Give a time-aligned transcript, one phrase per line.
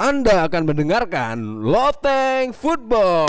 [0.00, 3.28] Anda akan mendengarkan Loteng Football.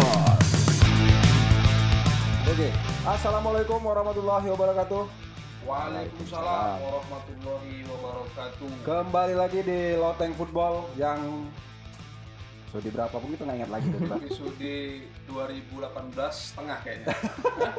[2.48, 2.72] Oke,
[3.04, 5.04] assalamualaikum warahmatullahi wabarakatuh.
[5.68, 8.88] Waalaikumsalam warahmatullahi wabarakatuh.
[8.88, 11.20] Kembali lagi di Loteng Football yang
[12.72, 13.88] episode berapa pun kita nggak ingat lagi.
[13.92, 14.00] tuh.
[14.08, 14.72] Episode
[15.28, 15.76] 2018
[16.32, 17.16] setengah kayaknya.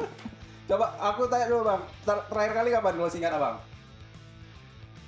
[0.69, 3.57] Coba aku tanya dulu bang, Ter- terakhir kali kapan kalau singkat abang?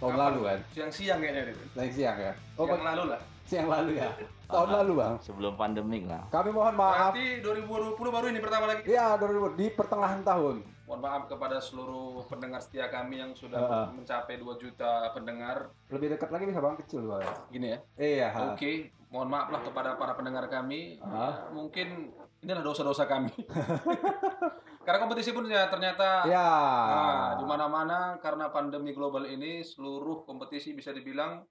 [0.02, 0.59] Tahun lalu kan?
[0.73, 1.63] Siang-siang kayaknya itu.
[1.77, 2.33] Siang siang ya?
[2.57, 3.34] Oh, Siang lalu lah.
[3.50, 4.09] siang lalu ya?
[4.46, 5.14] Tahun lalu bang.
[5.20, 6.22] sebelum pandemik lah.
[6.30, 7.13] Kami mohon maaf.
[7.13, 8.81] Berarti 2020 baru ini pertama lagi.
[8.86, 10.55] Iya, 2000 di pertengahan tahun.
[10.86, 13.88] Mohon maaf kepada seluruh pendengar setia kami yang sudah Ah.
[13.89, 15.73] mencapai 2 juta pendengar.
[15.89, 17.26] Lebih dekat lagi bisa bang, kecil bang.
[17.50, 17.80] Gini ya.
[17.98, 18.27] Iya.
[18.53, 18.72] Oke,
[19.09, 21.02] mohon maaf lah kepada para pendengar kami.
[21.02, 23.34] Ya, mungkin inilah dosa-dosa kami.
[24.86, 26.45] Karena kompetisi pun ya ternyata Ya.
[26.86, 31.41] Nah, di mana-mana karena pandemi global ini seluruh kompetisi bisa dibilang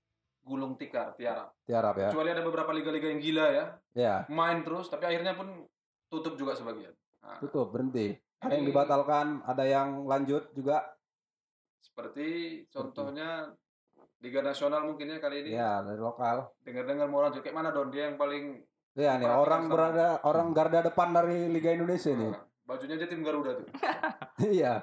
[0.45, 1.49] gulung tikar, tiara.
[1.65, 2.09] Tiarap ya.
[2.13, 4.15] Kecuali ada beberapa liga-liga yang gila ya, Ya.
[4.29, 5.65] main terus tapi akhirnya pun
[6.07, 6.93] tutup juga sebagian.
[7.19, 8.13] Nah, Tutup berhenti.
[8.39, 10.85] Ada yang dibatalkan, ada yang lanjut juga.
[11.77, 12.27] seperti
[12.69, 13.55] contohnya
[14.19, 15.53] Liga Nasional mungkin ya kali ini.
[15.53, 16.49] Ya, dari lokal.
[16.61, 17.93] Dengar-dengar mau lanjut kayak mana Don?
[17.93, 19.73] Dia yang paling Iya nih orang sama.
[19.73, 22.31] berada orang garda depan dari Liga Indonesia nih.
[22.31, 23.69] Nah, bajunya aja tim Garuda tuh.
[24.57, 24.81] iya.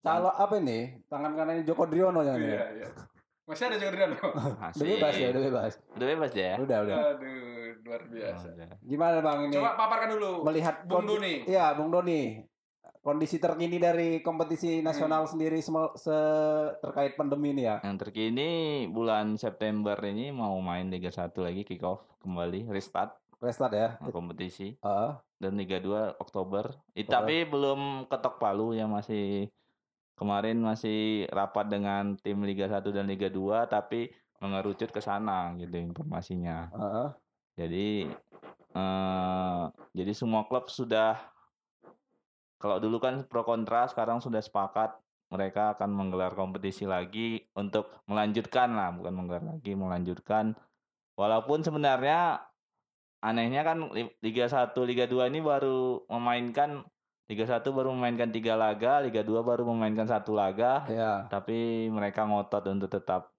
[0.00, 0.98] Kalau apa nih?
[1.06, 2.52] Tangan kanan Joko Driono yang ini.
[2.52, 2.88] Iya, iya.
[3.46, 4.18] Masih ada juga Adriano.
[4.74, 5.72] Udah bebas ya, udah bebas.
[5.88, 6.52] Udah bebas ya?
[6.58, 6.96] Udah, udah.
[7.14, 7.38] Aduh,
[7.80, 8.46] luar biasa.
[8.50, 8.68] Udah.
[8.80, 9.54] Gimana Bang ini?
[9.54, 10.30] Coba paparkan dulu.
[10.42, 11.34] melihat Bung kondi- Doni.
[11.46, 12.22] Iya, Bung Doni.
[12.98, 17.78] Kondisi terkini dari kompetisi nasional sendiri semel- se- terkait pandemi ini ya.
[17.80, 18.48] Yang terkini
[18.88, 23.94] bulan September ini mau main Liga 1 lagi kick off kembali restart Restart ya.
[23.96, 25.10] uh, kompetisi Heeh.
[25.38, 26.66] dan Liga 2 Oktober.
[26.90, 27.14] Eh, Oktober.
[27.14, 29.54] tapi belum ketok palu ya masih
[30.16, 34.08] kemarin masih rapat dengan tim Liga 1 dan Liga 2 tapi
[34.40, 36.72] mengerucut ke sana gitu informasinya.
[36.72, 37.08] Heeh.
[37.56, 37.88] Jadi
[38.76, 39.62] eh
[39.96, 41.16] jadi semua klub sudah
[42.60, 44.96] kalau dulu kan pro kontra sekarang sudah sepakat
[45.32, 50.52] mereka akan menggelar kompetisi lagi untuk melanjutkan lah bukan menggelar lagi melanjutkan
[51.16, 52.44] walaupun sebenarnya
[53.24, 56.84] anehnya kan Li- Liga 1 Liga 2 ini baru memainkan
[57.26, 61.26] Liga 1 baru memainkan tiga laga Liga 2 baru memainkan satu laga Iya.
[61.26, 63.34] tapi mereka ngotot untuk tetap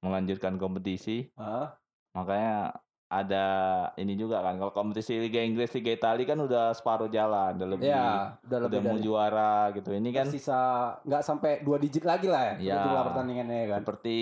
[0.00, 1.66] melanjutkan kompetisi Heeh.
[2.12, 3.46] makanya ada
[3.96, 7.88] ini juga kan kalau kompetisi Liga Inggris Liga Italia kan udah separuh jalan udah lebih
[7.88, 10.60] Iya, udah udah lebih mau dari juara gitu ini kan sisa
[11.02, 12.54] nggak sampai dua digit lagi lah ya.
[12.60, 12.76] Iya.
[12.82, 13.80] Jumlah pertandingannya kan.
[13.82, 14.16] seperti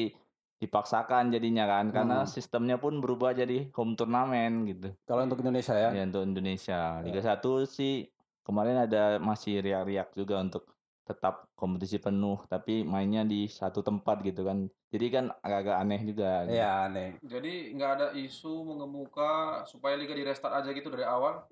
[0.58, 2.26] dipaksakan jadinya kan karena Hmm.
[2.28, 5.90] sistemnya pun berubah jadi home turnamen gitu Kalau untuk Indonesia ya.
[5.92, 8.08] ya untuk Indonesia Liga 1 sih
[8.48, 10.64] kemarin ada masih riak-riak juga untuk
[11.04, 16.48] tetap kompetisi penuh tapi mainnya di satu tempat gitu kan jadi kan agak-agak aneh juga
[16.48, 16.56] gitu.
[16.56, 17.08] Iya, aneh.
[17.20, 21.44] Jadi nggak ada isu mengemuka supaya liga di restart aja gitu dari awal.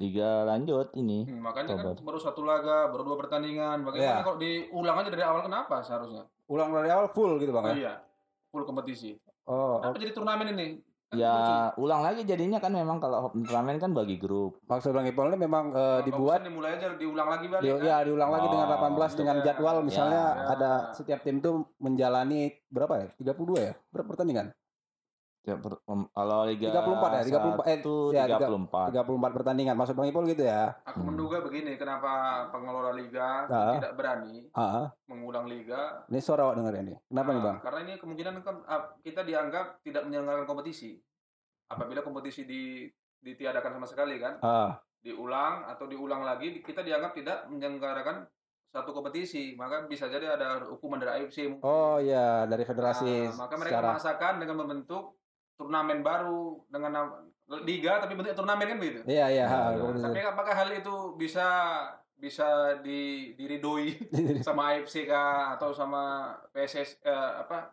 [0.00, 3.84] Liga lanjut ini Hmm, makanya kan baru satu laga, baru dua pertandingan.
[3.84, 4.24] Bagaimana Iya.
[4.24, 6.24] kalau diulang aja dari awal kenapa seharusnya?
[6.48, 7.74] Ulang dari awal full gitu Bang ya.
[7.76, 7.94] Iya,
[8.48, 9.20] full kompetisi.
[9.44, 10.80] Oh, Kenapa jadi turnamen ini?
[11.14, 11.22] Kan.
[11.22, 11.36] Ya
[11.76, 14.58] ulang lagi jadinya kan memang kalau home turnamen kan bagi grup.
[14.64, 17.62] maksud Bang Ipol ini memang eh, Nah, dibuat dimulai aja diulang lagi balik.
[17.62, 17.84] di, kan?
[17.84, 19.44] ya diulang lagi dengan Oh, 18 dengan iya.
[19.44, 20.46] jadwal misalnya Ya.
[20.50, 23.06] ada setiap tim tuh menjalani berapa ya?
[23.14, 23.72] 32 ya?
[23.88, 24.50] Berapa pertandingan?
[25.44, 27.22] Ya, per- kalau Liga 34 ya?
[27.22, 28.88] 34 eh, satu, ya, tiga- 34.
[28.88, 29.76] 34 pertandingan.
[29.76, 30.72] Maksud Bang Ipol gitu ya?
[30.82, 31.12] Aku Hmm.
[31.12, 32.08] menduga begini, kenapa
[32.48, 33.76] pengelola liga Ah.
[33.76, 36.00] tidak berani Ah, mengulang liga?
[36.08, 36.96] ini suara awak dengar ini.
[37.04, 37.56] Kenapa nih Nah, Bang?
[37.60, 40.96] Karena ini kemungkinan kan ah, kita dianggap tidak menyelenggarakan kompetisi.
[41.66, 42.88] Apabila kompetisi di,
[43.20, 48.24] ditiadakan sama sekali kan, Ah, diulang atau diulang lagi, kita dianggap tidak menyelenggarakan
[48.66, 51.46] satu kompetisi, maka bisa jadi ada hukuman dari AFC.
[51.46, 51.62] mungkin.
[51.62, 55.04] oh iya dari federasi Nah, maka mereka secara memaksakan dengan membentuk
[55.54, 57.22] turnamen baru dengan nama-
[57.60, 59.00] liga tapi bentuknya turnamen kan begitu.
[59.04, 59.76] Iya iya, Iya.
[59.76, 60.04] kompetisi.
[60.06, 61.46] Tapi apakah hal itu bisa
[62.14, 62.48] bisa
[62.80, 63.00] di
[63.34, 64.00] diridoi
[64.46, 67.68] sama AFC kah atau sama PSS eh, apa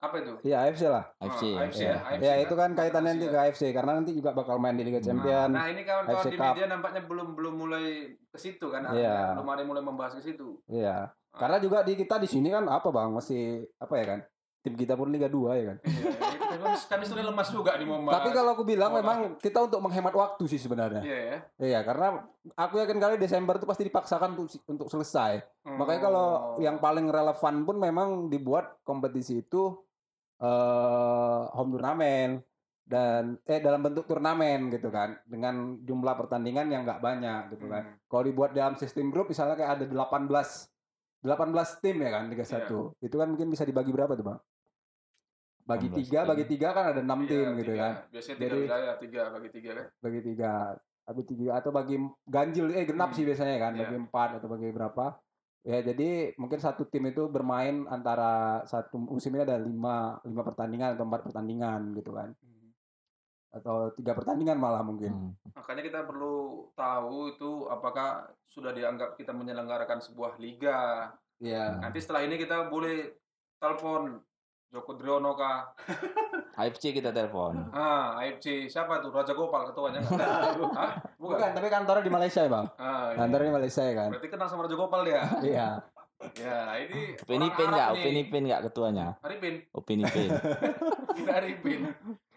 [0.00, 0.34] apa itu?
[0.42, 1.04] Iya AFC lah.
[1.16, 1.42] AFC.
[1.54, 2.42] Ah, AFC Ya, ya, AFC ya kan?
[2.42, 5.48] itu kan kaitannya nanti ke AFC karena nanti juga bakal main di Liga Nah, Champion.
[5.52, 6.46] Nah ini kawan-kawan AFC di Cup.
[6.50, 7.86] media nampaknya belum belum mulai
[8.26, 9.38] ke situ kan, Iya.
[9.38, 10.58] belum ada mulai membahas ke situ.
[10.66, 11.06] Iya.
[11.30, 14.20] Karena juga di kita di sini kan apa Bang masih apa ya kan?
[14.62, 15.78] Tim kita pun Liga 2 ya kan.
[15.82, 16.10] Iya,
[16.54, 18.14] itu kami, kami sudah lemas juga di membahas.
[18.22, 21.02] Tapi kalau aku bilang memang kita untuk menghemat waktu sih sebenarnya.
[21.02, 21.38] Iya ya.
[21.58, 22.22] Iya, karena
[22.54, 25.42] aku yakin kali Desember itu pasti dipaksakan untuk untuk selesai.
[25.66, 26.28] Makanya kalau
[26.62, 29.74] yang paling relevan pun memang dibuat kompetisi itu
[30.42, 32.38] eh home turnamen
[32.86, 37.82] dan eh dalam bentuk turnamen gitu kan dengan jumlah pertandingan yang nggak banyak gitu kan.
[37.82, 37.98] Hmm.
[38.06, 40.70] Kalau dibuat dalam sistem grup misalnya kayak ada 18
[41.22, 42.66] 18 tim ya kan Liga 1.
[42.66, 43.06] Iya.
[43.06, 44.38] Itu kan mungkin bisa dibagi berapa tuh, Bang?
[45.62, 46.28] Bagi 16 tiga tim.
[46.28, 47.80] bagi tiga kan ada enam Iya, tim gitu tiga.
[47.80, 49.86] kan Biasanya tiga Jadi- wilayah, tiga bagi tiga kan.
[49.98, 50.52] bagi tiga
[51.02, 53.16] bagi tiga atau bagi ganjil eh genap Hmm.
[53.16, 53.80] sih biasanya kan Iya.
[53.82, 55.06] bagi empat atau bagi berapa
[55.62, 58.32] ya jadi mungkin satu tim itu bermain antara
[58.64, 62.30] satu musim ini ada lima lima pertandingan atau empat pertandingan gitu kan
[63.52, 65.32] atau tiga pertandingan malah mungkin Hmm.
[65.52, 66.34] Makanya kita perlu
[66.72, 68.08] tahu itu apakah
[68.46, 71.12] sudah dianggap kita menyelenggarakan sebuah liga.
[71.36, 73.12] Iya Nanti setelah ini kita boleh
[73.58, 74.16] telepon
[74.72, 75.68] Joko Driono kah?
[76.56, 77.68] AFC kita telepon.
[77.70, 79.12] Ah, AFC siapa tuh?
[79.12, 80.00] Raja Gopal ketuanya?
[80.08, 80.56] Hah?
[80.56, 80.88] Bukan.
[81.20, 83.16] bukan tapi kantornya di Malaysia ya bang Ah, iya.
[83.20, 85.22] kantornya di Malaysia ya kan Berarti kenal sama Raja Gopal dia.
[85.46, 85.68] iya
[86.38, 87.88] Ya, ini Upin Ipin Arab nggak?
[87.90, 87.98] nih.
[87.98, 89.06] Upin Ipin nggak ketuanya?
[89.20, 90.30] Arifin, Upin Ipin.
[91.12, 91.80] kita Arifin.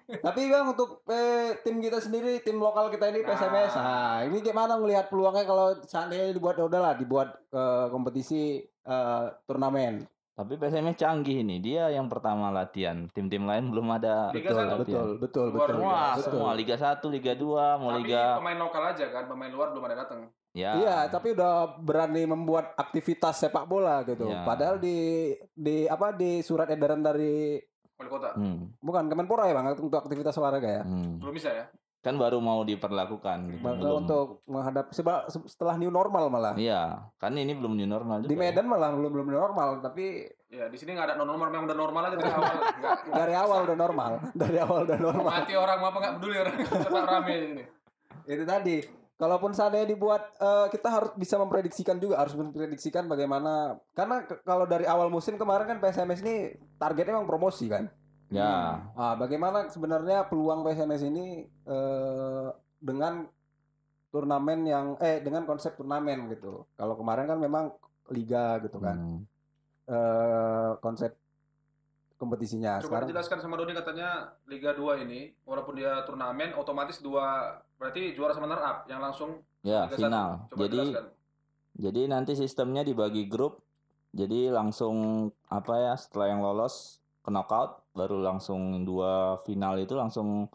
[0.05, 3.29] Tapi bang untuk eh, tim kita sendiri, tim lokal kita ini Nah.
[3.31, 3.73] PSMS.
[3.75, 10.01] Nah, ini gimana melihat peluangnya kalau seandainya dibuat ya udahlah dibuat eh, kompetisi eh, turnamen.
[10.35, 11.63] Tapi PSMS canggih ini.
[11.63, 13.07] Dia yang pertama latihan.
[13.15, 14.75] Tim-tim lain belum ada Liga Betul, satu.
[14.83, 15.75] betul, betul, Luar betul.
[15.79, 16.23] Semua, betul.
[16.27, 19.83] semua Liga 1, Liga 2, mau Tapi Liga pemain lokal aja kan, pemain luar belum
[19.87, 20.19] ada datang.
[20.51, 20.71] ya.
[20.75, 24.27] Iya, tapi udah berani membuat aktivitas sepak bola gitu.
[24.27, 24.43] Iya.
[24.43, 27.55] Padahal di di apa di surat edaran dari
[27.95, 28.35] Wali kota.
[28.35, 30.83] Hmm, bukan Kemenpora ya bang untuk aktivitas olahraga ya.
[30.83, 31.23] hmm.
[31.23, 31.63] Belum bisa ya?
[32.05, 33.65] Kan baru mau diperlakukan gitu.
[33.65, 34.05] Belum.
[34.05, 34.93] untuk menghadap
[35.49, 36.53] setelah new normal malah.
[36.53, 38.29] Iya, kan ini belum new normal juga.
[38.29, 38.41] Di ya.
[38.45, 41.67] Medan malah belum belum new normal, tapi Ya, di sini nggak ada non normal, memang
[41.67, 42.55] udah normal aja dari awal.
[42.55, 44.11] Nggak, dari awal udah normal.
[44.31, 45.25] Dari awal udah normal.
[45.27, 46.55] mati orang mau apa nggak peduli orang.
[46.85, 47.63] Tetap rame di sini.
[48.25, 48.77] itu tadi
[49.21, 54.89] kalaupun seandainya dibuat eh, kita harus bisa memprediksikan juga harus memprediksikan bagaimana karena kalau dari
[54.89, 57.85] awal musim kemarin kan PSMS ini targetnya memang promosi kan
[58.33, 62.47] Ya, ah bagaimana sebenarnya peluang PSMS ini eh,
[62.81, 63.29] dengan
[64.09, 67.75] turnamen yang eh dengan konsep turnamen gitu kalau kemarin kan memang
[68.15, 69.21] liga gitu kan hmm.
[69.91, 71.13] eh, konsep
[72.15, 77.59] kompetisinya Coba sekarang dijelaskan sama Doni katanya Liga 2 ini walaupun dia turnamen otomatis dua
[77.75, 80.29] berarti juara sama runner up yang langsung ya Liga final.
[80.47, 80.49] 1.
[80.49, 81.05] Coba Jadi jelaskan.
[81.75, 83.59] Jadi nanti sistemnya dibagi grup.
[84.15, 90.51] Jadi langsung apa ya setelah yang lolos ke knockout baru langsung dua final itu langsung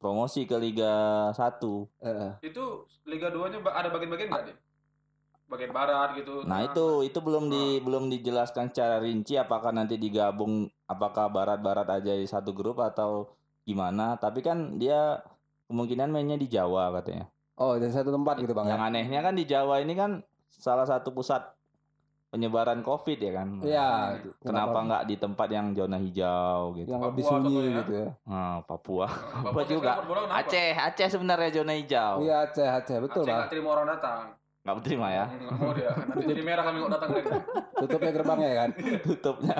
[0.00, 1.84] promosi ke Liga 1.
[2.00, 4.56] eh, Itu Liga 2-nya ba- ada bagian-bagian nggak nih?
[5.46, 6.42] Bagian barat gitu.
[6.42, 6.72] Nah tengah.
[6.74, 12.26] itu itu belum di belum dijelaskan secara rinci apakah nanti digabung apakah barat-barat aja di
[12.26, 13.30] satu grup atau
[13.62, 14.18] gimana.
[14.18, 15.22] Tapi kan dia
[15.70, 17.28] kemungkinan mainnya di Jawa katanya.
[17.56, 18.88] oh dari satu tempat gitu bang Yang ya?
[18.92, 20.20] anehnya kan di Jawa ini kan
[20.52, 21.55] salah satu pusat
[22.36, 23.48] penyebaran COVID ya kan.
[23.64, 23.88] Iya.
[24.38, 26.88] Kenapa nggak di tempat yang zona hijau gitu?
[26.92, 27.76] yang lebih sunyi contohnya.
[27.80, 29.06] gitu ya Ah, Papua.
[29.40, 29.92] Papua juga.
[30.28, 32.20] Aceh, Aceh sebenarnya zona hijau.
[32.20, 34.36] Iya Aceh Aceh betul Aceh nggak terima orang datang.
[34.66, 35.90] Nggak terima ya Nggak mau dia.
[35.94, 37.30] Nanti jadi merah kami nggak datang lagi.
[37.78, 38.70] Tutupnya gerbangnya kan.
[39.08, 39.56] tutupnya.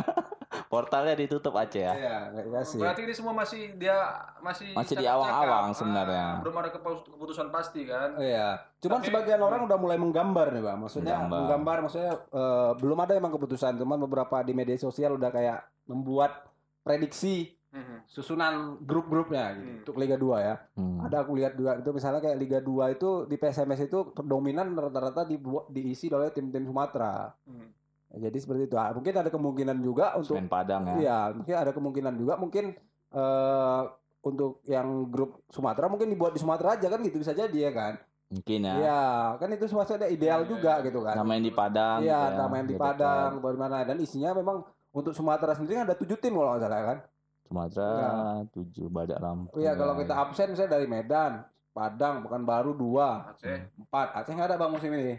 [0.66, 1.92] Portalnya ditutup Aceh ya.
[1.92, 2.80] Iya dikasih.
[2.82, 3.96] Berarti ini semua masih dia
[4.40, 6.26] masih Masih di awang-awang Ah, sebenarnya.
[6.42, 8.18] belum ada kepu- keputusan pasti kan.
[8.18, 8.58] Iya.
[8.78, 10.78] Cuman Tapi- sebagian orang udah mulai menggambar nih bang.
[10.78, 11.38] Maksudnya Menggambar.
[11.38, 13.72] menggambar, maksudnya eh, belum ada emang keputusan.
[13.76, 16.50] Cuman beberapa di media sosial udah kayak membuat
[16.82, 17.96] prediksi Mhm.
[18.08, 19.78] susunan grup-grupnya gitu, Hmm.
[19.84, 20.54] untuk Liga 2 ya.
[20.72, 21.04] Hmm.
[21.04, 25.22] Ada aku lihat juga itu misalnya kayak Liga 2 itu di PSMS itu dominan rata-rata
[25.22, 27.36] dibuat diisi oleh tim-tim Sumatera.
[27.44, 27.68] Hmm.
[28.10, 28.76] Ya, jadi seperti itu.
[28.76, 30.96] Ah, mungkin ada kemungkinan juga untuk Semen Padang ya.
[30.96, 32.64] Iya, mungkin ada kemungkinan juga mungkin
[33.06, 33.82] eh
[34.20, 37.94] untuk yang grup Sumatera mungkin dibuat di Sumatera aja kan gitu bisa jadi ya kan.
[38.26, 38.74] Mungkin ya.
[38.74, 39.02] Iya,
[39.38, 41.14] kan itu maksudnya ideal Iya, juga iya, gitu kan.
[41.14, 41.98] Sama yang di Padang.
[42.02, 43.42] Iya, gitu ya, nama yang di gitu Padang, kan.
[43.42, 44.56] bagaimana dan isinya memang
[44.90, 46.98] untuk Sumatera sendiri ada tujuh tim kalau nggak salah kan.
[47.46, 48.50] Sumatera Iya.
[48.50, 49.54] tujuh Badak Lampung.
[49.56, 50.00] Iya, kalau ya.
[50.02, 51.32] kita absen misalnya dari Medan,
[51.70, 53.58] Padang, Pekanbaru dua, Aceh.
[53.76, 54.08] empat.
[54.14, 55.14] Aceh nggak ada bang musim ini.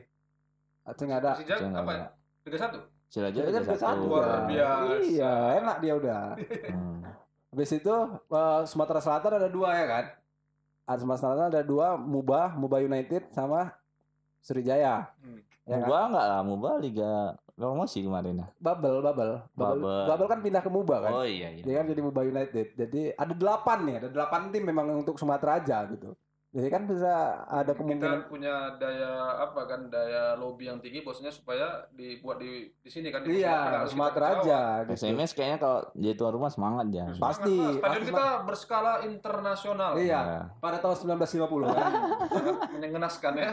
[0.84, 1.31] Aceh nggak ada.
[1.34, 2.07] Aceh nggak ada.
[2.43, 2.79] Liga 1?
[3.07, 3.84] Cilacap Jadi Liga kan Liga satu.
[3.88, 4.39] satu, Luar ya.
[4.46, 4.93] biasa.
[5.01, 6.24] Iya, enak dia udah.
[6.67, 7.00] Hmm.
[7.48, 7.96] Habis itu
[8.27, 10.05] eh, Sumatera Selatan ada dua ya kan?
[10.86, 13.72] Ada Sumatera Selatan ada dua, Mubah, Mubah United sama
[14.39, 15.07] Sriwijaya.
[15.19, 15.39] Hmm.
[15.63, 15.84] Ya kan?
[15.84, 17.13] Muba enggak lah, Muba Liga
[17.58, 18.48] promosi kemarin ya.
[18.62, 20.06] Bubble, Bubble, Bubble, Bubble.
[20.06, 21.12] Bubble kan pindah ke Mubah kan?
[21.18, 21.64] Oh iya iya.
[21.66, 22.68] Dia kan jadi Mubah United.
[22.78, 26.14] Jadi ada delapan nih, ada delapan tim memang untuk Sumatera aja gitu.
[26.58, 27.14] Jadi kan bisa
[27.46, 32.74] ada kemungkinan Kita punya daya apa kan daya lobby yang tinggi bosnya supaya dibuat di
[32.74, 34.42] di sini kan di iya Sumatera bawa.
[34.42, 34.98] aja gitu.
[34.98, 37.06] SMS kayaknya kalau jadi tuan rumah semangat ya.
[37.08, 37.78] Semangat, Pasti, Mas.
[37.78, 39.92] Stadion pasti, kita berskala internasional.
[39.96, 40.42] Iya, Ya.
[40.58, 41.92] pada tahun 1950 kan.
[42.74, 43.50] Menyengenaskan ya.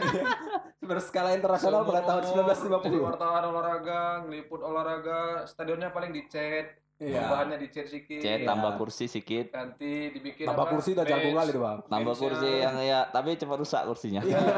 [0.79, 3.05] Berskala internasional pada tahun Seumur-umur Jadi 1950.
[3.07, 7.27] wartawan olahraga, ngeliput olahraga, stadionnya paling dicat, Iya.
[7.27, 8.19] bahannya dicat sedikit.
[8.19, 8.47] Cet Iya.
[8.47, 11.35] tambah kursi sedikit, Ganti dibikin Tambah apa, kursi udah jago bench.
[11.35, 11.77] kali tuh bang.
[11.85, 12.23] tambah Bench-nya.
[12.23, 14.21] kursi yang ya tapi cepat rusak kursinya.
[14.21, 14.39] Iya.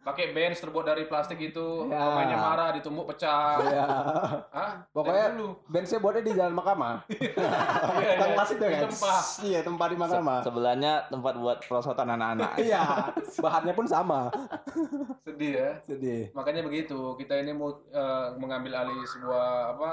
[0.00, 2.02] pakai bench terbuat dari plastik itu, Ya.
[2.02, 3.62] pemainnya marah, ditumbuk pecah.
[3.62, 3.84] Iya.
[4.50, 4.72] Hah?
[4.90, 5.26] Pokoknya
[5.66, 6.96] benchnya buatnya di jalan Mahkamah.
[7.10, 8.42] Iya, Kan iya.
[8.42, 8.80] itu Di kan.
[8.86, 9.22] tempat.
[9.40, 10.40] Iya, tempat di Mahkamah.
[10.42, 12.58] Sebelahnya tempat buat perosotan anak-anak.
[12.58, 12.82] Iya,
[13.44, 14.28] bahannya pun sama.
[15.22, 15.70] Sedih ya.
[15.80, 16.28] Sedih.
[16.32, 19.92] Makanya begitu, kita ini mau eh, mengambil alih sebuah apa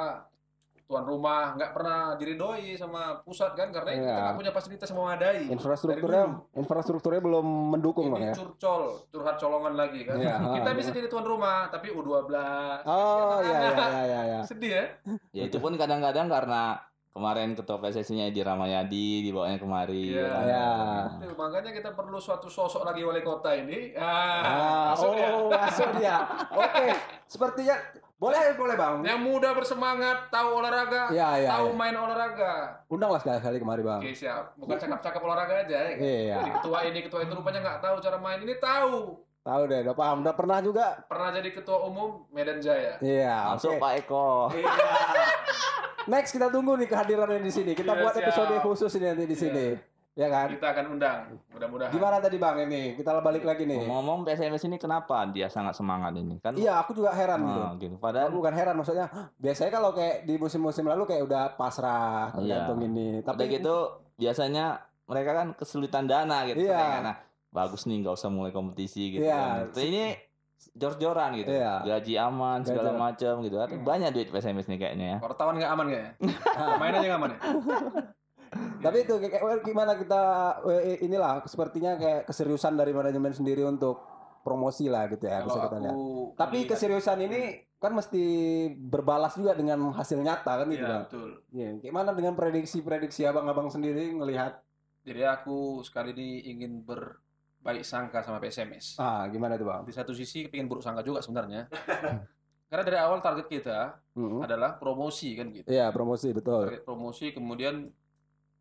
[0.87, 4.15] tuan rumah nggak pernah diridoi sama pusat kan karena kita Iya.
[4.23, 5.39] nggak punya fasilitas yang memadai.
[5.51, 6.23] Infrastrukturnya
[6.55, 8.35] infrastrukturnya belum mendukung bang ini ya.
[8.35, 10.15] curcol, curhat colongan lagi kan.
[10.15, 12.31] Iya, kita ah, bisa jadi tuan rumah tapi U12.
[12.83, 14.19] Oh iya iya iya iya.
[14.25, 14.39] iya.
[14.41, 14.85] Sedih ya?
[15.35, 16.79] Ya itu pun kadang-kadang karena
[17.11, 20.15] kemarin ketua PSSI-nya Edi Ramayadi dibawanya kemari.
[20.15, 20.23] Iya.
[20.23, 20.39] ya.
[20.39, 20.67] Iya.
[21.19, 23.91] Itu, makanya kita perlu suatu sosok lagi wali kota ini.
[23.91, 25.29] Ah, Ah, masuk ya.
[25.33, 26.15] oh masuk dia.
[26.63, 26.85] Oke,
[27.25, 27.75] sepertinya
[28.17, 28.95] boleh boleh bang.
[29.05, 31.49] Yang muda bersemangat, tahu olahraga, Iya iya.
[31.53, 31.77] tahu iya.
[31.77, 32.53] main olahraga.
[32.87, 34.01] Undanglah sekali kali kemari bang.
[34.01, 34.57] Oke siap.
[34.57, 35.95] Bukan cakap-cakap olahraga aja ya.
[35.95, 36.35] Iya.
[36.39, 38.41] Jadi ketua ini, ketua itu rupanya nggak tahu cara main.
[38.41, 39.21] Ini tahu.
[39.41, 40.85] Tahu deh, udah paham, udah pernah juga.
[41.05, 42.99] Pernah jadi ketua umum Medan Jaya.
[42.99, 43.53] Iya.
[43.53, 43.79] Masuk oke.
[43.79, 44.27] Pak Eko.
[44.51, 44.73] Iya.
[46.07, 47.71] Next kita tunggu nih kehadirannya di sini.
[47.71, 48.23] Kita Iya, buat siap.
[48.25, 49.43] episode khusus ini nanti di Iya.
[49.43, 49.65] sini.
[50.17, 50.49] Ya kan?
[50.49, 51.19] Kita akan undang.
[51.53, 51.93] Mudah-mudahan.
[51.93, 52.97] Gimana tadi bang ini?
[52.97, 53.85] Kita balik lagi nih.
[53.85, 56.41] Ngomong PSMS ini kenapa dia sangat semangat ini?
[56.41, 57.61] Kan Iya, aku juga heran gitu.
[57.61, 57.95] Nah, gitu.
[58.01, 59.05] Padahal Aku bukan heran maksudnya
[59.37, 62.65] biasanya kalau kayak di musim-musim lalu kayak udah pasrah Iya.
[62.65, 63.21] tergantung ini.
[63.21, 63.75] Tapi Tapi gitu
[64.17, 64.65] biasanya
[65.05, 66.65] mereka kan kesulitan dana gitu.
[66.65, 66.81] Iya.
[66.81, 67.01] Kan.
[67.13, 67.15] Nah,
[67.53, 69.21] bagus nih nggak usah mulai kompetisi gitu.
[69.21, 69.37] Iya.
[69.37, 69.77] Kan.
[69.77, 70.03] Terus ini
[70.73, 71.53] jor-joran gitu.
[71.53, 71.85] Iya.
[71.85, 73.53] Gaji aman segala macam gitu.
[73.61, 73.85] Hmm.
[73.85, 75.17] Banyak duit PSMS nih kayaknya ya.
[75.21, 76.11] Wartawan nggak aman kayaknya.
[76.81, 77.39] Main aja nggak aman ya.
[78.77, 80.21] tapi itu kayak, gimana kita
[80.65, 83.99] eh, inilah sepertinya kayak keseriusan dari manajemen sendiri untuk
[84.39, 85.95] promosi lah gitu ya bisa kita lihat.
[86.33, 87.41] Tapi melihat- keseriusan ini
[87.77, 88.23] kan mesti
[88.71, 91.03] berbalas juga dengan hasil nyata kan gitu Iya Bang.
[91.05, 91.29] betul.
[91.51, 94.63] Iya, gimana dengan prediksi-prediksi abang-abang sendiri ngelihat
[95.03, 98.97] Jadi aku sekali ini ingin berbaik sangka sama PSMS.
[98.97, 99.81] ah gimana tuh Bang?
[99.83, 101.67] Di satu sisi pengen buruk sangka juga sebenarnya.
[102.67, 104.43] Karena dari awal target kita Mm-mm.
[104.43, 105.63] adalah promosi kan gitu.
[105.65, 106.67] Iya, promosi betul.
[106.67, 107.87] Target promosi kemudian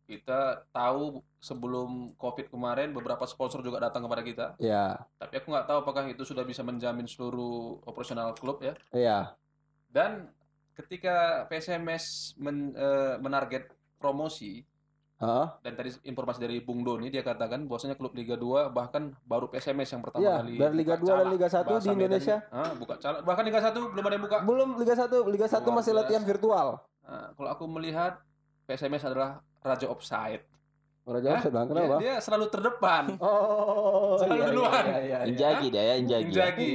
[0.07, 4.45] kita tahu sebelum COVID kemarin beberapa sponsor juga datang kepada kita.
[4.57, 8.73] Iya, Tapi aku nggak tahu apakah itu sudah bisa menjamin seluruh operasional klub ya.
[8.89, 9.35] iya.
[9.85, 10.31] Dan
[10.73, 12.05] ketika PSMS
[12.37, 14.63] men- eh, menarget promosi
[15.17, 15.45] Heeh.
[15.59, 19.89] dan tadi informasi dari Bung Doni dia katakan bahwasanya klub Liga 2 bahkan baru PSMS
[19.89, 21.27] yang pertama Iya, kali dari Liga buka 2 dan.
[21.33, 22.37] Liga 1 di Medan- Indonesia.
[22.47, 23.21] Ah, buka calak.
[23.21, 24.37] Bahkan Liga 1 belum ada yang buka.
[24.39, 26.67] Belum Liga 1, Liga 1 Luar masih latihan virtual.
[27.01, 28.21] Ah, kalau aku melihat
[28.67, 29.29] PSMS adalah
[29.63, 30.43] raja offside.
[31.07, 31.43] Orang jawab Hah?
[31.47, 31.95] sedang Dia, kenapa?
[32.03, 33.03] dia selalu terdepan.
[33.23, 34.83] Oh, Selalu iya, duluan.
[34.83, 35.19] iya, iya, iya.
[35.23, 36.19] Injagi dia ya, Injagi.
[36.19, 36.27] ya.
[36.27, 36.73] Inzaghi.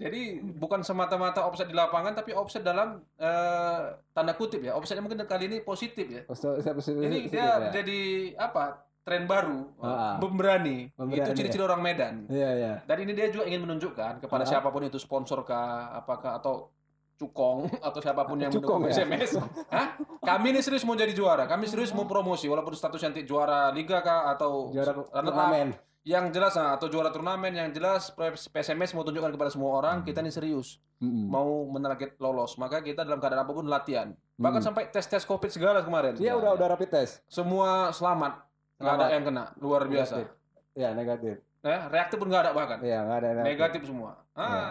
[0.00, 0.20] Jadi
[0.56, 4.72] bukan semata-mata offside di lapangan tapi offside dalam eh, tanda kutip ya.
[4.72, 6.24] Offside mungkin kali ini positif ya.
[6.24, 7.48] Oh, Ini dia ya?
[7.60, 8.00] menjadi
[8.40, 8.80] apa?
[9.04, 10.16] Tren baru, Ah.
[10.16, 10.88] pemberani.
[10.96, 12.24] Pemberani, Itu ciri-ciri orang Medan.
[12.24, 12.72] Iya, iya.
[12.88, 14.48] Dan ini dia juga ingin menunjukkan kepada Ah.
[14.48, 16.72] siapa pun itu sponsor kah, apakah atau
[17.14, 19.06] cukong atau siapa pun yang Cukong mendukung ya?
[19.06, 19.30] SMS.
[19.68, 19.86] Hah?
[20.18, 21.44] Kami ini serius mau jadi juara.
[21.44, 25.74] Kami serius mau promosi walaupun status nanti juara liga kah atau Juara turnamen.
[26.04, 28.12] Yang jelas nah, atau juara turnamen yang jelas
[28.44, 31.32] PSMS mau tunjukkan kepada semua orang kita ini serius Mm-mm.
[31.32, 32.54] mau menarget lolos.
[32.54, 34.12] Maka kita dalam keadaan apa pun latihan.
[34.34, 34.66] Bahkan Mm.
[34.66, 36.12] sampai tes-tes Covid segala kemarin.
[36.16, 37.24] Iya, udah udah rapid test.
[37.24, 38.36] Semua selamat.
[38.76, 39.44] Nggak ada yang kena.
[39.56, 40.14] Luar biasa.
[40.18, 40.28] Negatif.
[40.74, 41.34] Iya, negatif.
[41.64, 42.78] Ya, reaktif pun nggak ada bahkan.
[42.84, 43.48] Iya, enggak ada negatif.
[43.48, 44.10] Negatif semua.
[44.34, 44.64] Ah, Iya.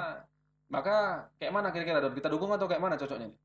[0.74, 2.18] Maka kayak mana kira-kira Don?
[2.18, 3.30] Kita dukung atau kayak mana cocoknya?
[3.30, 3.38] nih?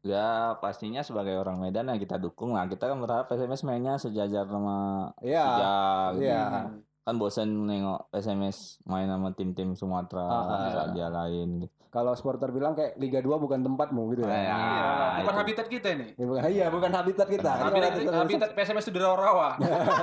[0.00, 2.64] Ya pastinya sebagai orang Medan ya kita dukung lah.
[2.64, 5.44] Kita kan berharap PSMS mainnya sejajar sama Iya.
[5.44, 6.89] Sijak gitu.
[7.10, 7.12] Iya.
[7.12, 11.74] Kan bosen nengok PSMS main sama tim-tim Sumatera, Ah, ah, saja lain gitu.
[11.90, 14.30] Kalau supporter bilang kayak Liga 2 bukan tempatmu gitu ya.
[14.30, 14.38] Iya.
[14.46, 14.86] Iya,
[15.18, 15.40] bukan itu.
[15.42, 16.06] habitat kita ini.
[16.14, 17.50] Ya, bukan, iya, bukan habitat kita.
[17.50, 19.58] Habitat, habitat- habitat PSMS itu di rawa-rawa.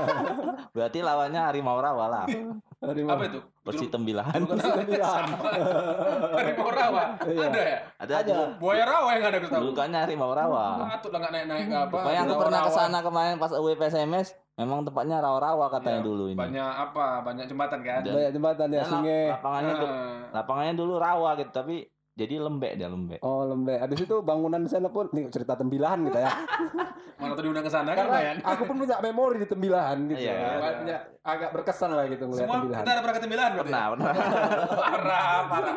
[0.76, 2.26] Berarti lawannya Harimau Rawa lah.
[2.78, 3.16] Harimau.
[3.16, 3.40] Apa itu?
[3.64, 4.36] Persi Tembilahan.
[4.38, 5.24] Bukan Persi Tembilahan.
[5.26, 5.38] Sama.
[6.38, 7.04] Harimau rawa.
[7.24, 7.48] Iya.
[7.48, 7.78] Ada ya?
[7.98, 8.34] Ada Ada.
[8.60, 9.62] Buaya rawa yang ada aku tahu.
[9.64, 10.64] Dulukannya Harimau Rawa.
[10.92, 11.88] Patut lah nggak naik-naik apa.
[11.90, 12.84] Pokoknya aku pernah ke Rawa-rawa.
[12.84, 16.38] sana kemarin pas away PSMS, memang tempatnya rawa-rawa katanya Iya, dulu ini.
[16.38, 17.22] Banyak apa?
[17.22, 18.02] Banyak jembatan kan?
[18.02, 19.24] Dan- Banyak jembatan ya, sungai.
[19.30, 20.20] lapangannya du- Ah.
[20.34, 21.76] lapangannya dulu rawa gitu, tapi
[22.12, 23.22] jadi lembek dia lembek.
[23.22, 23.78] Oh, lembek.
[23.78, 26.34] Habis itu bangunan di sana pun nih cerita tembilahan gitu ya.
[27.18, 28.06] Mana tuh diundang ke sana kan
[28.46, 30.22] aku pun punya memori di tembilahan gitu.
[30.24, 30.34] Iya,
[30.76, 32.82] punya agak berkesan lah gitu ngeliat Semua tembilahan.
[32.82, 33.66] kita ada pernah ke Tembilahan berarti?
[33.68, 34.12] Pernah, pernah.
[34.82, 35.76] parah, parah.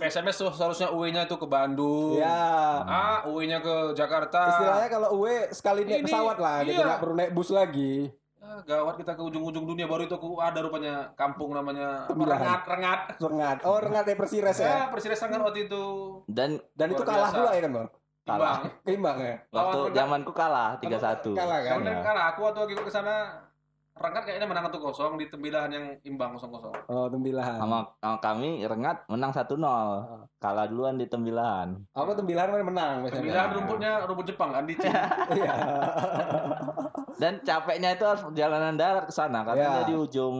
[0.00, 2.18] PSMS tuh seharusnya UE-nya itu ke Bandung.
[2.18, 2.42] Iya.
[2.82, 4.40] Ah, UE-nya ke Jakarta.
[4.48, 6.86] Istilahnya kalau UE sekali naik pesawat lah gitu, iya.
[6.86, 8.10] nggak perlu naik bus lagi.
[8.50, 12.18] Ah, gawat kita ke ujung-ujung dunia baru itu aku ada rupanya kampung namanya apa.
[12.18, 13.00] Rengat, Rengat.
[13.22, 13.56] Rengat.
[13.62, 14.66] Oh, rengat dari Persires ya.
[14.66, 15.82] Ya, Persires Rengat waktu itu
[16.26, 17.38] Dan Dan itu kalah biasa.
[17.38, 17.88] pula ya kan, Bang?
[18.20, 18.58] timbang.
[18.82, 19.34] Keimbang ya.
[19.48, 19.94] Waktu Rengat.
[19.94, 21.30] zamanku kalah 3-1.
[21.30, 21.70] Kalah kan.
[21.72, 22.02] Kamu Iya.
[22.02, 23.14] kalah, aku waktu aku ke sana
[23.92, 26.72] Rengat kayaknya menang 1-0 di tembilahan yang imbang 0-0.
[26.88, 27.54] Oh, tembilahan.
[27.54, 30.26] Sama, sama kami Rengat menang 1-0.
[30.40, 31.78] Kalah duluan di tembilahan.
[31.92, 32.96] Apa tembilahan mana menang?
[33.06, 34.90] Tembilahan rumputnya rumput Jepang kan dicin.
[35.38, 35.52] Iya.
[37.20, 39.72] Dan capeknya itu harus perjalanan darat ke sana karena Iya.
[39.76, 40.36] dia di ujung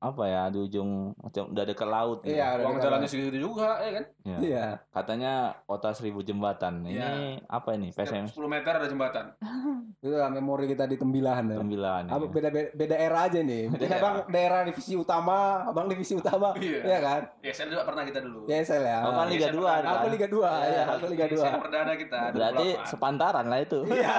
[0.00, 2.32] apa ya, di ujung macam udah dekat laut gitu.
[2.32, 4.04] Iya, udah Uang jalannya segitu juga ya kan.
[4.24, 4.36] Iya.
[4.40, 4.66] Iya.
[4.88, 6.80] Katanya kota seribu jembatan.
[6.82, 7.08] Ini Iya.
[7.44, 7.92] apa ini?
[7.92, 9.28] PSM 10 meter ada jembatan.
[10.00, 11.60] Itu lah memori kita di tembilahan ya.
[11.60, 12.04] tembilahan.
[12.08, 12.32] Apa ini.
[12.32, 13.68] beda beda, beda era aja nih.
[13.68, 16.80] Beda abang daerah divisi utama, abang divisi utama, Iya.
[16.80, 17.20] Iya kan?
[17.38, 18.48] Ya, saya juga pernah kita dulu.
[18.48, 18.98] JSL ya.
[19.04, 20.10] Kan Liga Iya, 2 saya Aku kan?
[20.10, 21.38] Liga 2, Iya, ya, aku Liga 2.
[21.38, 22.20] Saya perdana kita.
[22.32, 22.88] Berarti 28.
[22.88, 23.78] sepantaran lah itu.
[23.84, 24.16] Iya.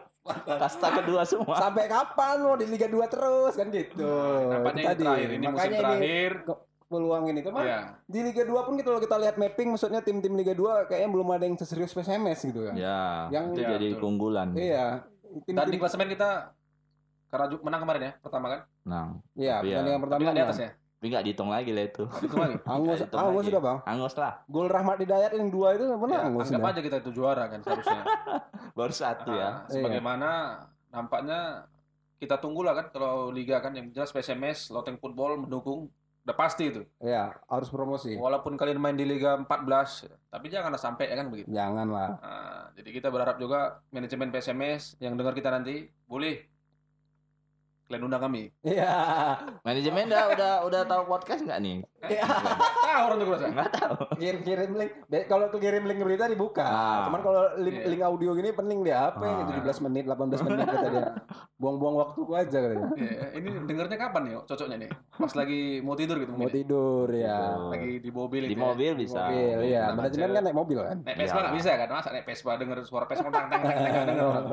[0.22, 1.56] Kasta kedua semua.
[1.56, 4.04] Sampai kapan mau di Liga 2 terus kan gitu.
[4.46, 6.32] Nampaknya Itu ini terakhir, ini musim Makanya terakhir.
[6.44, 7.64] ke- peluang ini ke mana?
[7.64, 7.80] Iya.
[8.04, 11.44] Di Liga 2 pun kalau kita lihat mapping maksudnya tim-tim Liga 2 kayaknya belum ada
[11.44, 12.74] yang seserius PSMS gitu kan.
[12.74, 14.00] Ya, Yang- itu Iya, jadi betul.
[14.00, 14.48] keunggulan.
[14.52, 14.86] Iya.
[15.46, 16.50] Dan di klasemen kita
[17.28, 18.60] karena menang kemarin ya, pertama kan?
[18.82, 19.78] Nah, Iya, Iya.
[19.78, 20.46] pertandingan Tapi pertama di kan.
[20.46, 20.70] atas ya?
[21.00, 22.04] Tapi nggak dihitung lagi lah itu.
[22.04, 22.60] Lagi.
[22.76, 23.48] Angus, lagi.
[23.48, 23.78] sudah bang.
[23.88, 26.52] Angus lah, Gol Rahmat Hidayat yang dua itu benar Ya, Angus.
[26.52, 26.72] anggap sudah.
[26.76, 28.02] aja kita itu juara kan seharusnya.
[28.76, 29.64] baru satu ya.
[29.64, 30.30] Ah, sebagaimana
[30.92, 31.64] nampaknya
[32.20, 35.88] kita tunggulah kan kalau liga kan yang jelas PSMS, Loteng Football mendukung
[36.20, 36.84] udah pasti itu.
[37.00, 38.12] Iya, harus promosi.
[38.20, 41.48] Walaupun kalian main di Liga 14, tapi janganlah sampai ya kan begitu.
[41.48, 42.08] Janganlah.
[42.20, 46.44] Nah, jadi kita berharap juga manajemen PSMS yang dengar kita nanti boleh
[47.90, 48.54] kalian undang kami.
[48.62, 48.94] Iya.
[49.60, 51.76] Manajemen udah udah udah tahu podcast nggak nih?
[52.06, 52.22] Iya.
[52.22, 53.26] Tahu orang tuh.
[53.50, 53.94] Nggak tahu.
[54.14, 54.92] Kirim kirim link.
[55.26, 56.62] Kalau tuh kirim link berita dibuka.
[56.62, 57.10] Ah.
[57.10, 57.86] Cuman kalau link, Iya.
[57.90, 59.50] link audio gini pening dia apa Ah.
[59.50, 61.06] ya 17 menit, 18 menit kata dia.
[61.56, 62.88] Buang-buang waktuku aja katanya.
[62.94, 64.90] Iya, ini dengernya kapan nih cocoknya nih?
[65.12, 66.48] Pas lagi mau tidur gitu Mau mungkin.
[66.48, 66.56] ya?
[66.56, 67.38] tidur ya.
[67.68, 68.60] Lagi di mobil Di ya.
[68.62, 69.20] mobil bisa.
[69.26, 69.82] Mobil, iya.
[69.84, 70.96] Enak Manajemen kan naik mobil kan.
[71.02, 71.42] Naik Vespa Iya.
[71.42, 71.88] nggak bisa kan?
[71.90, 74.46] Masa naik Vespa denger suara Vespa tang tang tang tang.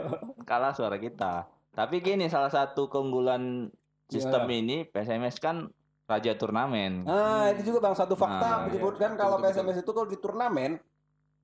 [0.44, 1.48] Kalah suara kita.
[1.78, 3.70] Tapi gini salah satu keunggulan
[4.10, 4.58] sistem Iya.
[4.58, 5.70] ini PSMS kan
[6.10, 7.06] raja turnamen.
[7.06, 9.20] Nah, itu juga Bang satu fakta Nah, menyebutkan iya.
[9.20, 10.82] kalau PSMS itu kalau di turnamen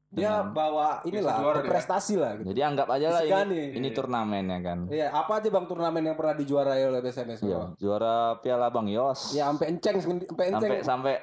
[0.10, 2.50] dia Dengan- bawa inilah prestasi lah gitu.
[2.50, 3.98] Jadi anggap aja lah ini, ini Iya.
[3.98, 4.80] turnamen ya kan.
[4.90, 7.42] Iya, apa aja Bang turnamen yang pernah dijuarai oleh PSMS?
[7.44, 9.34] Iya, juara Piala Bang Yos.
[9.34, 10.50] Ya sampai enceng sampai enceng.
[10.50, 11.14] sampai sampai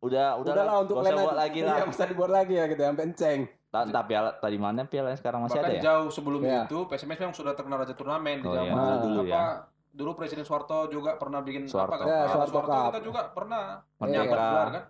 [0.00, 1.86] udah udah Udahlah lah, untuk lain buat lagi Iya, lah.
[1.86, 3.40] bisa dibuat lagi ya gitu, sampai enceng.
[3.70, 5.82] Tak tak piala tadi mana piala yang sekarang masih Bahkan ada ya?
[5.84, 6.66] jauh sebelum Iya.
[6.66, 8.66] itu PSMS memang sudah terkenal raja turnamen di Oh, iya.
[8.66, 9.44] zaman Ah, dulu apa, ya.
[9.90, 11.86] Dulu Presiden Soeharto juga pernah bikin Soeharto.
[11.88, 12.06] apa kan?
[12.08, 12.90] Ya, Soeharto Cup.
[12.90, 13.98] kita juga pernah Merdeka.
[14.00, 14.84] menyambut gelar kan?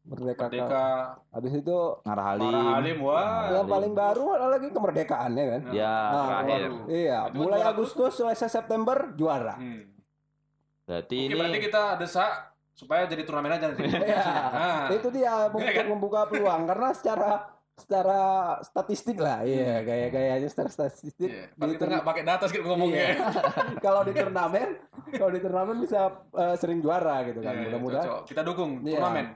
[0.00, 0.44] Merdeka.
[0.44, 0.86] Merdeka,
[1.28, 2.46] Habis itu Ngarah Halim.
[2.48, 3.18] Marah Halim, wah.
[3.44, 3.66] Yang Halim.
[3.68, 5.60] paling baru lagi kemerdekaannya kan.
[5.60, 6.60] Nah, Ya, Ah, terakhir.
[6.62, 6.76] baru.
[6.88, 9.54] Iya, Itu mulai Agustus selesai September juara.
[9.54, 9.82] Hmm.
[10.84, 12.30] Berarti Oke, ini berarti kita desak
[12.72, 13.82] supaya jadi turnamen aja nanti.
[13.86, 14.22] Iya.
[14.50, 17.30] Nah, Itu dia untuk Iya membuka peluang karena secara
[17.80, 18.20] secara
[18.60, 21.26] statistik lah, iya gaya-gayanya secara statistik.
[21.26, 21.48] iya.
[21.48, 23.00] di Padahal kita turn- nggak pakai data gitu ngomongnya.
[23.02, 23.14] Iya.
[23.84, 24.68] kalau di turnamen,
[25.10, 27.52] kalau di turnamen bisa eh, sering juara gitu kan.
[27.52, 28.08] Iya, Mudah-mudahan.
[28.22, 28.96] Kita dukung Iya.
[28.96, 29.26] turnamen.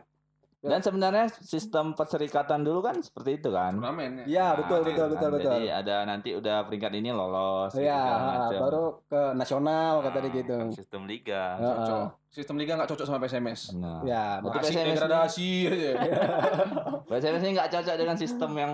[0.64, 3.76] dan sebenarnya sistem perserikatan dulu kan seperti itu kan.
[3.76, 4.24] Turnamen.
[4.24, 5.52] Iya, betul Nah, betul betul Kan, betul.
[5.54, 7.68] Jadi ada nanti udah peringkat ini lolos.
[7.70, 8.60] gitu Iya, macam.
[8.62, 10.56] baru ke nasional kata dia Nah, gitu.
[10.56, 11.44] kan sistem liga.
[11.54, 11.68] Heeh.
[11.76, 12.08] Cocok.
[12.34, 13.78] Sistem liga nggak cocok sama PSMS.
[13.78, 15.92] Nah, Ya, Asik PSMS degradasi aja.
[17.06, 18.72] PSMS ini nggak cocok dengan sistem yang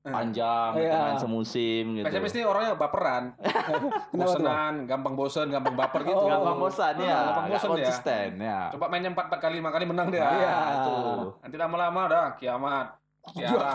[0.00, 0.94] panjang, gitu Iya.
[0.94, 2.06] kan, semusim gitu.
[2.06, 3.34] PSMS ini orangnya baperan,
[4.14, 6.14] bosenan, gampang bosen, gampang baper gitu.
[6.16, 6.30] Oh.
[6.30, 7.70] Gampang bosan ya, Gampang bosan dia.
[7.74, 8.60] konsisten ya.
[8.70, 10.22] Coba mainnya empat empat kali, lima kali menang dia.
[10.22, 10.46] Iya.
[10.48, 10.94] Ah, itu.
[11.42, 12.86] Nanti lama-lama dah kiamat.
[13.26, 13.74] Kiamat.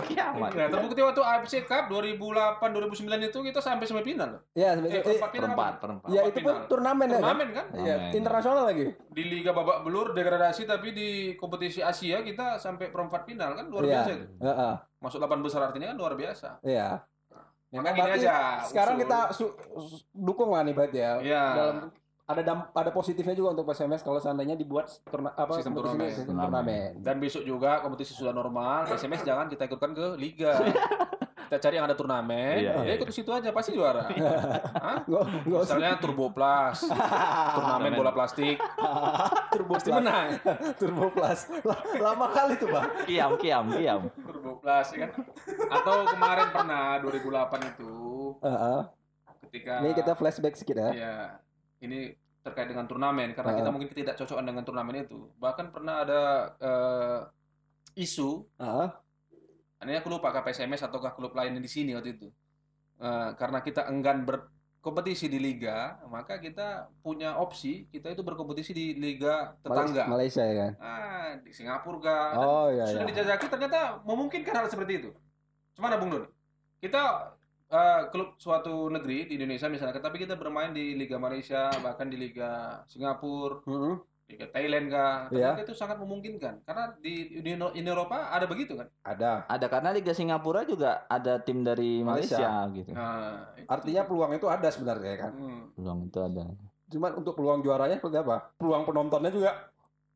[0.00, 0.50] Kiamat.
[0.50, 4.42] Nah, terbukti waktu AFC Cup 2008 2009 itu kita sampai semifinal loh.
[4.52, 6.08] Ya, Eh, sebenarnya- perempat final Perempat, perempat.
[6.08, 6.66] ya itu pun final.
[6.66, 7.12] turnamen ya.
[7.12, 7.20] kan?
[7.20, 7.66] Turnamen kan?
[7.70, 8.12] Iya, Turnamen.
[8.14, 8.84] internasional lagi.
[9.08, 13.82] Di liga babak belur degradasi tapi di kompetisi Asia kita sampai perempat final kan luar
[13.82, 13.92] Iya.
[13.94, 14.26] biasa itu.
[14.38, 14.74] Heeh.
[14.98, 16.48] Masuk 8 besar artinya kan luar biasa.
[16.62, 16.88] Iya.
[17.68, 18.64] Maka Nah, gini aja.
[18.64, 19.02] Sekarang usul.
[19.04, 21.12] kita su- su- dukung lah nih berarti ya.
[21.20, 21.44] Iya.
[21.52, 21.76] Dalam
[22.28, 26.12] ada dam- ada positifnya juga untuk PSMS kalau seandainya dibuat turna, apa Sistem kompetisi turnamen.
[26.12, 26.52] sistem Turnamen.
[26.52, 26.90] turnamen.
[27.00, 30.52] Dan besok juga kompetisi sudah normal, SMS jangan kita ikutkan ke liga.
[31.48, 34.04] kita cari yang ada turnamen, Iya, ya iya, ikut ke situ aja pasti juara.
[34.84, 35.00] Hah?
[35.02, 36.78] Nggak nggak usah Misalnya Turbo Plus,
[37.56, 38.56] turnamen bola plastik,
[39.48, 39.96] turbo pasti plus.
[39.96, 40.28] menang.
[40.76, 41.40] turbo plus.
[41.96, 42.92] Lama kali tuh, Bang.
[43.02, 44.00] Kiam, kiam, kiam.
[44.12, 45.10] Turbo Plus ya kan.
[45.72, 47.24] Atau kemarin pernah 2008
[47.70, 47.92] itu
[48.38, 48.80] Heeh.
[49.48, 50.90] ketika Ini kita flashback sedikit ya.
[50.92, 51.16] Iya.
[51.78, 52.12] Ini
[52.42, 53.74] terkait dengan turnamen karena kita Ah.
[53.74, 55.28] mungkin tidak cocokan dengan turnamen itu.
[55.36, 56.22] Bahkan pernah ada
[56.58, 57.20] eh,
[57.98, 58.88] isu Heeh.
[59.84, 62.28] ini aku lupa apakah PSMS ataukah klub lain di sini waktu itu.
[62.98, 68.86] Eh, karena kita enggan berkompetisi di liga, maka kita punya opsi kita itu berkompetisi di
[68.96, 70.08] liga tetangga.
[70.08, 70.72] Malaysia ya kan.
[70.80, 72.26] Ah, di Singapura kah?
[72.34, 73.10] Dan Oh iya sudah iya.
[73.12, 75.10] dijajaki ternyata memungkinkan hal seperti itu.
[75.78, 76.24] Cuman Bung Nun,
[76.82, 77.34] kita
[77.68, 82.16] eh, klub suatu negeri di Indonesia misalnya, tapi kita bermain di Liga Malaysia, bahkan di
[82.16, 83.94] Liga Singapura, Mm-mm.
[84.28, 85.56] Liga Thailand kah, Iya.
[85.56, 86.60] ternyata itu sangat memungkinkan.
[86.60, 88.88] Karena di Uni Uni Eropa ada begitu kan.
[89.00, 89.48] Ada.
[89.48, 92.36] Ada karena Liga Singapura juga ada tim dari Malaysia.
[92.36, 92.90] Malaysia, gitu.
[92.92, 93.64] Nah, itu.
[93.68, 95.32] Artinya peluang itu ada sebenarnya kan.
[95.32, 96.44] Hmm, Peluang itu ada.
[96.88, 98.52] Cuman untuk peluang juaranya seperti apa?
[98.56, 99.50] Peluang penontonnya juga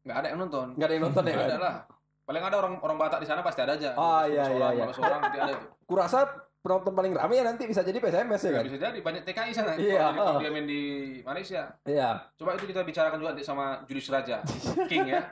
[0.05, 0.67] nggak ada yang nonton.
[0.77, 1.53] nggak ada yang nonton ya Nggak kan?
[1.53, 1.75] ada lah.
[2.23, 3.91] Paling ada orang orang Batak di sana pasti ada aja.
[3.97, 4.85] Ah, iya, iya, orang, iya.
[4.93, 5.55] orang nanti ada.
[5.89, 6.19] Kurasa
[6.63, 8.65] penonton paling ramai ya nanti bisa jadi PSMS ya Ya, kan?
[8.65, 9.75] bisa jadi banyak TKI sana.
[9.75, 10.83] Iya, Kalau dia- main di
[11.21, 11.75] Malaysia.
[11.83, 12.23] Iya.
[12.39, 14.47] Coba itu kita bicarakan juga nanti sama Julius Raja,
[14.91, 15.27] King ya.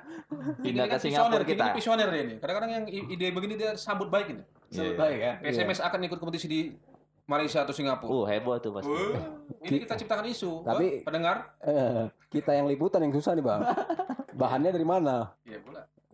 [0.58, 1.64] Pindah Ini ke kan Singapura kita.
[1.64, 2.34] Ini visioner dia ini.
[2.36, 4.42] Kadang-kadang yang ide begini dia sambut baik ini.
[4.68, 4.90] Iya.
[4.92, 5.32] Baik ya.
[5.40, 6.60] PSMS akan ikut kompetisi di
[7.24, 8.10] Malaysia atau Singapura.
[8.10, 8.90] Uh, heboh tuh pasti.
[8.90, 9.22] Wah,
[9.70, 10.66] ini kita ciptakan isu.
[10.66, 11.36] Tapi- Wah, pendengar?
[11.62, 13.62] Eh, kita yang liputan yang susah nih bang.
[14.40, 15.30] Bahannya dari mana?
[15.44, 15.59] Iya pula.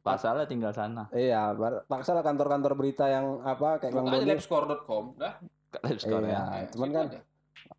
[0.06, 1.10] Pasalnya tinggal sana.
[1.10, 1.50] Iya,
[1.84, 5.34] paksalah kantor-kantor berita yang apa kayak Bang Doni labscore.com, dah.
[5.82, 6.30] Live score Iya.
[6.30, 6.42] ya.
[6.62, 7.20] Ya, cuman kan aja.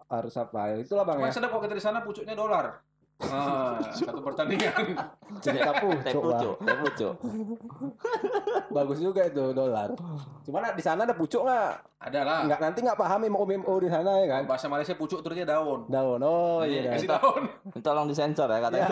[0.07, 0.59] harus apa?
[0.75, 1.35] Itulah bang Cuman ya.
[1.35, 2.83] sedap kalau kita di sana pucuknya dolar.
[3.17, 4.93] Ah, satu pertandingan.
[5.43, 7.13] Cerita Teh pucuk teh pucuk.
[8.75, 9.89] Bagus juga itu dolar.
[10.45, 11.71] Cuman di sana ada pucuk nggak?
[11.97, 12.39] Ada lah.
[12.45, 13.43] Nggak nanti nggak paham MO
[13.81, 14.41] di sana ya kan?
[14.45, 15.89] Bahasa Malaysia pucuk terusnya daun.
[15.89, 16.21] Daun.
[16.21, 16.91] Oh Iya, iya.
[16.93, 17.17] Kasih kan?
[17.17, 17.43] daun.
[17.81, 18.87] Tolong disensor ya katanya.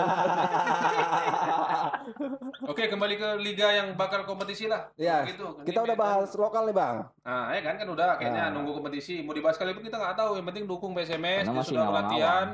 [2.65, 4.89] Oke, kembali ke liga yang bakal kompetisi lah.
[4.95, 5.45] Iya, Gitu.
[5.61, 6.95] Kita Ini udah bahas lokal nih bang.
[7.21, 8.53] Nah, ya kan kan udah kayaknya Nah.
[8.57, 9.21] nunggu kompetisi.
[9.21, 10.38] Mau dibahas kali pun kita nggak tahu.
[10.38, 11.93] Yang penting dukung PSMS, dia sudah ngawang-ngawang.
[11.93, 12.45] latihan.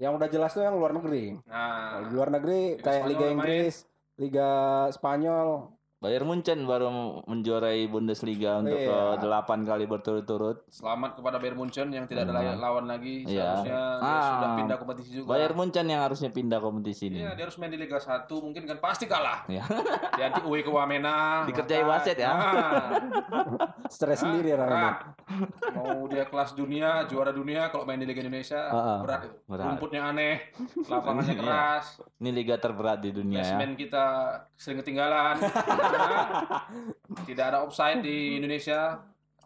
[0.00, 1.36] Yang udah jelas tuh yang luar negeri.
[1.44, 3.36] Nah, di luar negeri Liga kayak Spanyol Liga main.
[3.36, 3.74] Inggris,
[4.16, 4.50] Liga
[4.96, 5.48] Spanyol.
[6.00, 6.88] Bayern Munchen baru
[7.28, 8.88] menjuarai Bundesliga untuk Iya.
[8.88, 10.64] ke delapan kali berturut-turut.
[10.70, 12.56] selamat kepada Bayern Munchen yang tidak ada Hmm.
[12.56, 13.28] lawan lagi.
[13.28, 13.60] Iya.
[13.60, 14.24] Seharusnya dia Ah.
[14.32, 15.28] sudah pindah kompetisi juga.
[15.28, 17.20] Bayern Munchen yang harusnya pindah kompetisi ini.
[17.20, 19.44] Iya, dia harus main di Liga 1, mungkin kan pasti kalah.
[19.44, 19.60] Iya.
[20.16, 21.44] Dia nanti away ke Wamena.
[21.44, 22.32] Dikerjai maka- wasit ya.
[22.32, 22.92] Nah,
[23.92, 24.76] Stres sendiri orang ini.
[24.78, 24.98] berat.
[25.72, 28.98] Mau dia kelas dunia, juara dunia, kalau main di Liga Indonesia, Ah, ah.
[29.00, 29.36] berat itu.
[29.46, 29.64] Berat.
[29.66, 30.36] Rumputnya aneh,
[30.90, 31.40] lapangannya Iya.
[31.40, 31.86] keras,
[32.16, 33.44] Ini liga terberat di dunia ya.
[33.50, 34.04] basement kita
[34.54, 35.36] sering ketinggalan.
[35.90, 36.70] Nah,
[37.22, 39.02] tidak ada offside di Indonesia.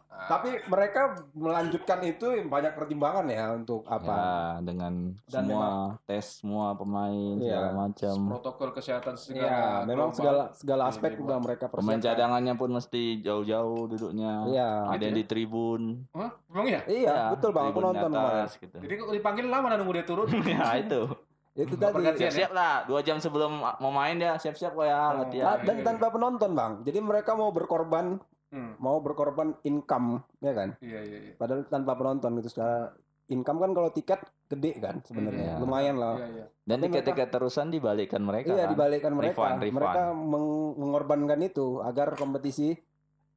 [0.06, 4.14] Ah, Tapi mereka melanjutkan itu banyak pertimbangan ya untuk apa?
[4.14, 4.30] Ya,
[4.62, 5.66] dengan Dan semua
[6.04, 7.50] tes semua pemain Iya.
[7.50, 8.14] segala macam.
[8.30, 11.26] protokol kesehatan segala Iya, memang segala segala Ini aspek dibuat.
[11.26, 12.06] udah mereka Pemain persiapkan.
[12.14, 14.32] cadangannya pun mesti jauh-jauh duduknya.
[14.46, 14.70] Iya.
[14.86, 15.82] Ada yang di tribun.
[16.12, 16.30] Hah?
[16.46, 16.80] Emang iya?
[16.86, 18.38] Iya, Ya, betul Bang, aku nonton kemarin.
[18.38, 18.76] atas, gitu.
[18.78, 20.26] Jadi kok dipanggil lama nunggu dia turun?
[20.46, 21.02] ya itu.
[21.54, 22.18] Itu Nggak tadi.
[22.20, 22.82] Siap-siap lah.
[22.84, 25.62] Dua jam sebelum mau main dia siap-siap kok ya latihan.
[25.62, 26.72] dan tanpa penonton, Bang.
[26.82, 28.18] Jadi mereka mau berkorban,
[28.50, 28.74] Hmm.
[28.78, 30.74] mau berkorban income, ya kan?
[30.78, 31.32] Iya, iya, iya.
[31.34, 32.90] Padahal tanpa penonton gitu secara
[33.26, 35.54] income kan kalau tiket gede kan sebenarnya.
[35.54, 35.62] Iya.
[35.62, 36.14] Lumayan lah.
[36.16, 36.46] Iya, iya.
[36.60, 38.50] Dan tiket-tiket terusan dibalikkan mereka.
[38.50, 38.70] Iya kan?
[38.70, 39.30] dibalikkan mereka.
[39.32, 39.74] Refund, refund.
[39.80, 42.74] Mereka meng- mengorbankan itu agar kompetisi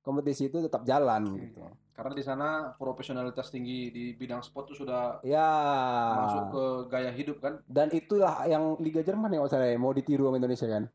[0.08, 1.60] kompetisi itu tetap jalan gitu.
[1.92, 5.50] Karena di sana profesionalitas tinggi di bidang sport itu sudah Ya.
[6.16, 7.60] masuk ke gaya hidup kan.
[7.68, 10.88] Dan itulah yang Liga Jerman yang saya mau ditiru sama Indonesia kan.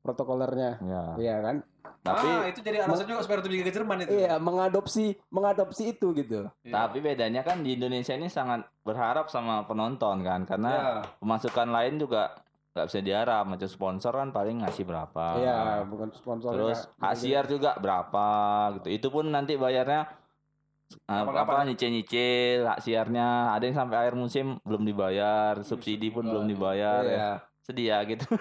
[0.00, 0.70] Protokolernya.
[0.80, 1.02] Ya.
[1.18, 1.56] Iya kan?
[2.00, 4.12] Tapi ah, itu jadi alasan juga supaya untuk Liga Jerman itu.
[4.14, 6.48] Iya, mengadopsi mengadopsi itu gitu.
[6.62, 6.72] Iya.
[6.78, 10.92] tapi bedanya kan di Indonesia ini sangat berharap sama penonton kan karena Ya.
[11.20, 15.24] pemasukan lain juga nggak bisa diharap macam sponsor kan paling ngasih berapa.
[15.36, 16.54] Iya, bukan sponsor.
[16.54, 18.26] Terus hak siar juga berapa
[18.78, 18.88] gitu.
[18.88, 20.06] Itu pun nanti bayarnya
[21.06, 21.50] uh, Kapan-kapan.
[21.50, 27.02] apa nyicil-nyicil hak siarnya ada yang sampai akhir musim belum dibayar, subsidi pun belum dibayar
[27.02, 27.10] ya.
[27.10, 27.30] Iya.
[27.60, 28.26] Sedih ya gitu.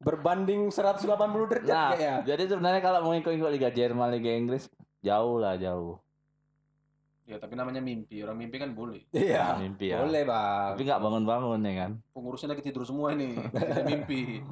[0.00, 1.04] Berbanding 180
[1.46, 2.14] derajat Nah, kayaknya.
[2.24, 4.68] jadi sebenarnya kalau mau ikut-ikut Liga Jerman, Liga Inggris
[5.00, 6.00] jauh lah jauh.
[7.30, 8.18] Ya, tapi namanya mimpi.
[8.20, 9.06] Orang mimpi kan boleh.
[9.10, 9.54] Iya.
[9.56, 10.02] Mimpi ya.
[10.02, 10.74] Boleh, Bang.
[10.74, 11.90] Tapi nggak bangun-bangun ya kan.
[12.10, 13.38] Pengurusnya lagi tidur semua ini.
[13.88, 14.42] Mimpi.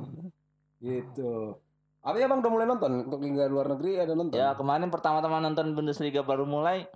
[0.79, 1.59] Gitu.
[1.99, 4.39] Apa ya Bang udah mulai nonton untuk Liga luar negeri ada nonton?
[4.39, 6.87] Ya kemarin pertama-tama nonton Bundesliga baru mulai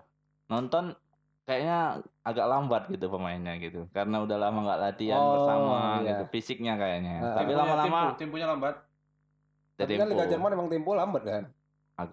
[0.47, 0.95] nonton
[1.43, 6.15] kayaknya agak lambat gitu pemainnya gitu karena udah lama nggak latihan Oh, bersama iya.
[6.15, 7.35] gitu fisiknya kayaknya Ah.
[7.35, 8.75] tapi lama-lama tempo- temponya lambat.
[9.75, 11.45] Tapi kan Liga Jerman emang tempo lambat kan?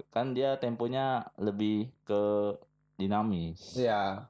[0.09, 1.05] kan dia temponya
[1.35, 2.21] lebih ke
[2.99, 4.27] dinamis Iya.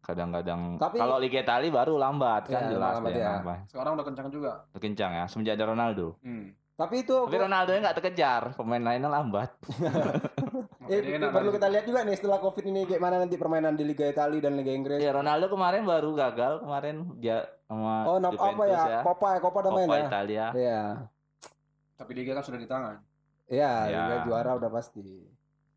[0.00, 3.30] kadang-kadang Tapi- kalau Liga Italia baru lambat kan Iya, jelas lambat dia ya.
[3.36, 3.58] lambat.
[3.66, 4.52] Sekarang udah kencang juga.
[4.72, 6.54] kencang ya semenjak ada Ronaldo Hmm.
[6.72, 9.52] Tapi itu tapi Ronaldo nya nggak terkejar pemain lainnya lambat
[10.88, 11.52] eh, perlu lagi.
[11.52, 14.56] kita lihat juga nih setelah Covid ini kayak mana nanti permainan di Liga Italia dan
[14.56, 14.96] Liga Inggris.
[14.96, 19.00] ya Ronaldo kemarin baru gagal kemarin dia sama Oh, nap apa Juventus ya?
[19.02, 20.06] Copa ya, Copa udah main Coppa ya.
[20.06, 20.82] Italia Iya.
[21.94, 22.96] Tapi Liga kan sudah di tangan.
[23.44, 24.00] Iya, Ya.
[24.00, 25.28] Liga juara udah pasti.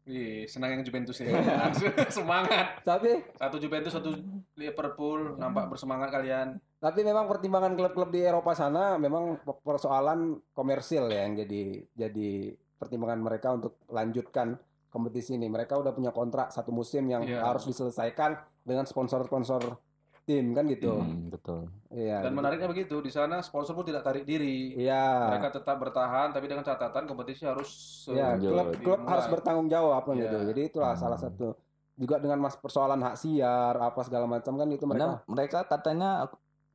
[0.04, 1.40] Ih, senang yang Juventus Iya.
[1.40, 1.72] ya.
[2.12, 2.84] Semangat.
[2.84, 4.12] Tapi Satu Juventus, satu
[4.54, 5.36] Liverpool.
[5.36, 6.60] Nampak bersemangat kalian.
[6.78, 11.62] tapi memang pertimbangan klub-klub di Eropa sana memang persoalan komersil ya yang jadi
[11.96, 12.30] jadi
[12.76, 15.48] pertimbangan mereka untuk lanjutkan kompetisi ini.
[15.48, 17.40] Mereka udah punya kontrak satu musim yang Iya.
[17.40, 19.80] harus diselesaikan dengan sponsor-sponsor
[20.24, 20.96] tim kan gitu.
[20.96, 21.68] Hmm, betul.
[21.90, 22.20] Iya.
[22.20, 22.38] Dan gitu.
[22.38, 24.74] menariknya begitu, di sana sponsor pun tidak tarik diri.
[24.74, 25.30] Iya.
[25.30, 27.70] Mereka tetap bertahan, tapi dengan catatan kompetisi harus
[28.08, 28.50] eh, Ya, Lanjut.
[28.50, 30.26] klub klub harus bertanggung jawab kan Iya.
[30.26, 30.38] gitu.
[30.48, 31.02] Jadi itulah Hmm.
[31.02, 31.54] salah satu
[31.94, 34.98] juga dengan mas persoalan hak siar apa segala macam kan itu mereka.
[34.98, 36.10] Karena mereka katanya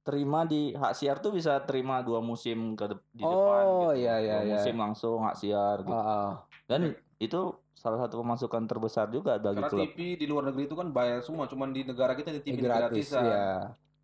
[0.00, 3.90] terima di hak siar tuh bisa terima dua musim ke de- di Oh, depan gitu.
[3.98, 4.54] iya, iya, Dua iya.
[4.54, 5.92] musim langsung hak siar gitu.
[5.92, 6.30] Ah, ah.
[6.64, 6.80] Dan
[7.18, 7.40] itu
[7.79, 9.87] salah satu pemasukan terbesar juga bagi Karena klub.
[9.95, 13.14] TV di luar negeri itu kan bayar semua, cuman di negara kita di TV gratis
[13.14, 13.23] gratisan.
[13.23, 13.49] ya.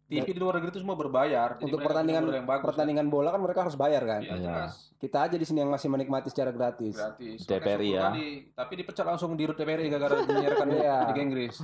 [0.06, 1.56] TV di luar negeri itu semua berbayar.
[1.56, 4.20] Jadi Untuk pertandingan yang bagus, pertandingan bola kan mereka harus bayar kan.
[4.20, 4.44] Iya, Iya.
[4.62, 4.74] jelas.
[4.94, 6.96] Kita aja di sini yang masih menikmati secara gratis.
[6.96, 7.44] Gratis.
[7.44, 8.02] Makanya ya.
[8.08, 8.28] kali.
[8.50, 10.96] Tapi dipecat langsung di TVRI gara-gara menyiarkan Iya.
[11.08, 11.54] Liga Inggris.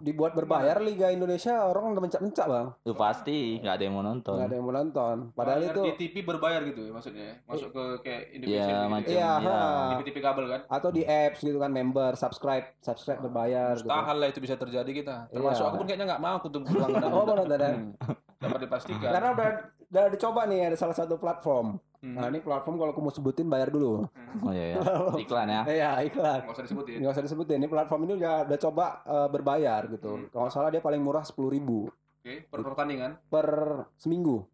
[0.00, 2.66] Dibuat berbayar Liga Indonesia orang udah mencak-mencak bang.
[2.80, 4.34] Itu pasti nggak ada yang mau nonton.
[4.36, 5.16] Nggak ada yang mau nonton.
[5.32, 7.30] Padahal Bayar itu di TV berbayar gitu ya maksudnya.
[7.44, 8.86] Masuk ke kayak Indonesia Iya, gitu.
[8.88, 9.32] macam Iya, ya.
[9.40, 9.88] ha.
[9.92, 10.60] TV-TV kabel kan.
[10.66, 13.86] atau di apps gitu kan member subscribe subscribe berbayar gitu.
[13.86, 15.16] Mustahil lah itu bisa terjadi kita.
[15.30, 15.68] Termasuk Iya.
[15.68, 17.02] aku pun kayaknya nggak mau aku tuh berlangganan.
[17.14, 17.76] Oh, mau nonton, Dan?
[17.96, 18.16] Hmm.
[18.44, 19.08] Dapat dipastikan.
[19.08, 19.48] Karena udah
[19.94, 21.80] udah dicoba nih ada salah satu platform.
[22.04, 22.20] Hmm.
[22.20, 24.04] Nah ini platform kalau aku mau sebutin bayar dulu.
[24.04, 24.44] Hmm.
[24.44, 24.80] Oh iya, iya.
[25.24, 25.62] iklan ya.
[25.64, 26.40] Iya iklan.
[26.44, 26.96] Nggak usah disebutin.
[27.00, 27.58] Nggak usah disebutin.
[27.64, 30.10] Ini platform ini udah, udah coba eh, berbayar gitu.
[30.12, 30.28] Hmm.
[30.28, 31.88] Kalau salah dia paling murah sepuluh ribu
[32.20, 33.20] Oke, per pertandingan.
[33.32, 33.48] per
[33.96, 34.44] seminggu.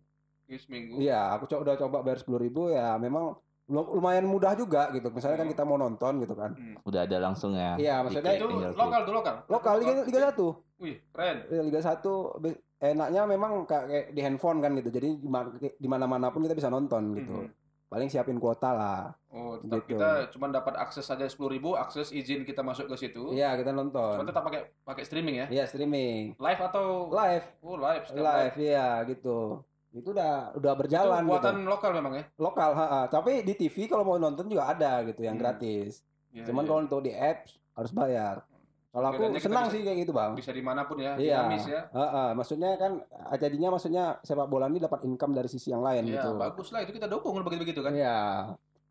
[0.47, 1.03] Oke, seminggu.
[1.03, 3.35] Iya, aku coba udah coba bayar sepuluh ribu ya memang
[3.71, 5.09] lumayan mudah juga gitu.
[5.09, 5.55] Misalnya kan Hmm.
[5.55, 6.51] kita mau nonton gitu kan.
[6.53, 6.77] Hmm.
[6.83, 7.75] Udah ada langsung ya.
[7.75, 9.35] Iya, maksudnya Itu lokal tuh lokal.
[9.47, 10.47] Lokal Liga Liga satu.
[10.77, 11.47] Wih, keren.
[11.47, 14.91] Ya, Liga 1 be- enaknya memang kayak di handphone kan gitu.
[14.91, 17.37] Jadi di ma- di mana-mana pun kita bisa nonton gitu.
[17.41, 17.53] Mhm.
[17.87, 19.11] Paling siapin kuota lah.
[19.29, 19.95] Oh, tetap Gitu.
[19.95, 23.31] kita cuma dapat akses saja 10.000, akses izin kita masuk ke situ.
[23.31, 24.15] Iya, kita Cuma nonton.
[24.23, 25.47] tetap pakai pakai streaming ya.
[25.51, 26.39] Iya, streaming.
[26.39, 28.05] Live atau Live, Oh, live.
[28.05, 29.67] setiap live iya gitu.
[29.91, 31.69] Itu udah udah berjalan Itu buatan gitu.
[31.69, 32.25] lokal memang ya.
[32.37, 33.01] Lokal, ha, ha.
[33.07, 35.43] Tapi di TV kalau mau nonton juga ada gitu yang Hmm.
[35.43, 36.07] gratis.
[36.31, 36.69] Iya, Cuman iya.
[36.69, 38.47] kalau untuk di apps harus bayar.
[38.91, 40.35] Kalau aku senang bisa- sih kayak gitu, Bang.
[40.35, 41.43] bisa di mana pun ya, Iya.
[41.43, 41.81] dinamis ya.
[41.91, 42.25] Ha, ha.
[42.33, 46.19] Maksudnya kan ah, jadinya maksudnya sepak bola ini dapat income dari sisi yang lain Iya,
[46.19, 46.35] gitu.
[46.37, 47.91] bagus lah itu kita dukung kalau begitu-begitu kan.
[47.91, 48.19] Iya.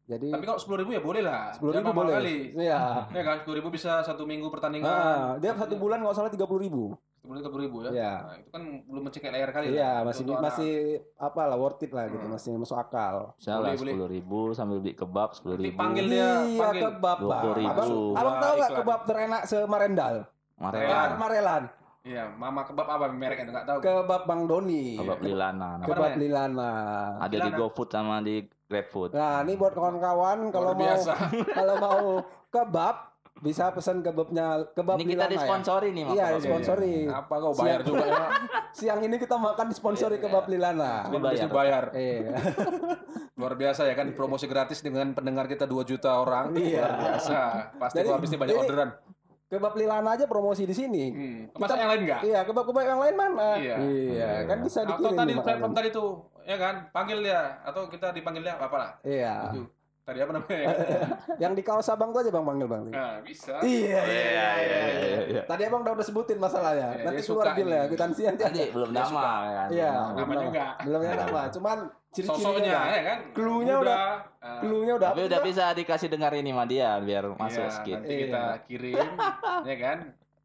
[0.06, 1.54] Jadi Tapi kalau 10.000 ya boleh lah.
[1.54, 2.16] sepuluh ribu boleh.
[2.18, 2.38] Kali.
[2.58, 2.80] Iya.
[3.08, 4.90] Ya kan, 10.000 bisa satu minggu pertandingan.
[4.90, 6.84] Ah, dia satu bulan nggak salah tiga puluh ribu.
[7.30, 7.89] Sebelum 30.000 ya.
[7.94, 8.13] Iya.
[8.18, 9.98] Nah, itu kan belum mencekik layar kali Iya, lah.
[10.02, 10.46] masih Untuk anak.
[10.50, 10.72] masih
[11.15, 12.34] apa lah worth it lah gitu, Hmm.
[12.34, 13.15] masih masuk akal.
[13.38, 15.78] Misalnya sepuluh ribu sambil beli kebab sepuluh ribu.
[15.78, 16.82] panggil dia, iya, panggil.
[16.89, 17.44] kebab, Bang.
[17.46, 17.70] 20.000.
[17.70, 20.15] Abang, Wah, abang tahu nggak kebab terenak semarendal?
[20.58, 21.10] Marelan.
[21.15, 21.63] Marelan.
[22.00, 23.80] Iya, Mama kebab apa mereknya enggak tahu.
[23.80, 24.98] Kebab Bang Doni.
[24.98, 25.70] Kebab Lilana.
[25.78, 26.12] Apa Kebab?
[26.18, 26.72] Lilana.
[27.22, 27.50] Ada di.
[27.54, 29.13] GoFood sama di GrabFood.
[29.13, 30.98] Nah, ini buat kawan-kawan kalau mau
[31.60, 32.02] kalau mau
[32.50, 33.09] kebab
[33.39, 35.34] bisa pesan kebabnya kebab Ini kita Lilana ya.
[35.34, 36.12] disponsori nih, Mas.
[36.12, 36.38] Iya, Kebab.
[36.38, 36.93] disponsori.
[37.06, 37.88] Apa kau bayar Siap.
[37.88, 38.25] juga ya?
[38.78, 40.91] Siang ini kita makan disponsori kebab Lilana.
[41.02, 41.36] Tapi Cuma bayar.
[41.36, 41.84] bisa bayar.
[41.91, 42.32] Iya.
[43.39, 46.52] Luar biasa ya kan promosi gratis dengan pendengar kita 2 juta orang.
[46.54, 46.84] Iya.
[46.84, 47.39] Luar biasa.
[47.78, 48.91] Pasti Jadi- kau habis ini banyak jadi- orderan.
[49.49, 51.04] Kebab Lilana aja promosi di sini.
[51.10, 51.41] Hmm.
[51.58, 52.21] Masa yang lain enggak?
[52.21, 53.58] Iya, kebab-kebab yang lain mana?
[53.58, 53.75] Iya.
[53.82, 55.17] Iya, kan bisa Atau dikirim.
[55.17, 55.41] tadi makanan.
[55.41, 56.10] platform tadi tuh,
[56.43, 56.75] ya kan?
[56.91, 58.91] Panggil dia atau kita dipanggil dia apa lah?
[59.02, 59.49] Iya.
[59.49, 59.62] Itu.
[60.10, 60.65] Tadi apa namanya?
[61.38, 62.84] Yang di kaos abang tuh aja bang panggil bang.
[62.89, 63.54] nah, bisa.
[63.62, 65.41] Iya, Iya, iya, iya, iya.
[65.45, 66.98] Tadi abang udah udah sebutin masalahnya.
[66.98, 68.41] Iya, Nanti dia keluar bill ya, kwitansi nanti.
[68.41, 69.30] Tadi belum nama suka.
[69.54, 69.67] kan.
[69.69, 70.74] Iya, belum enggak.
[70.82, 71.41] Belum nama.
[71.54, 71.78] Cuman
[72.10, 72.86] ciri-cirinya Sosoknya udah.
[72.89, 73.17] ya kan?
[73.38, 74.02] Cluenya udah-
[74.39, 75.10] Ah, Cluenya udah.
[75.13, 77.95] Tapi udah bisa dikasih dengar ini sama dia biar masuk iya, skit.
[78.02, 78.63] Nanti kita Iya.
[78.65, 79.08] kirim,
[79.62, 79.98] ya kan?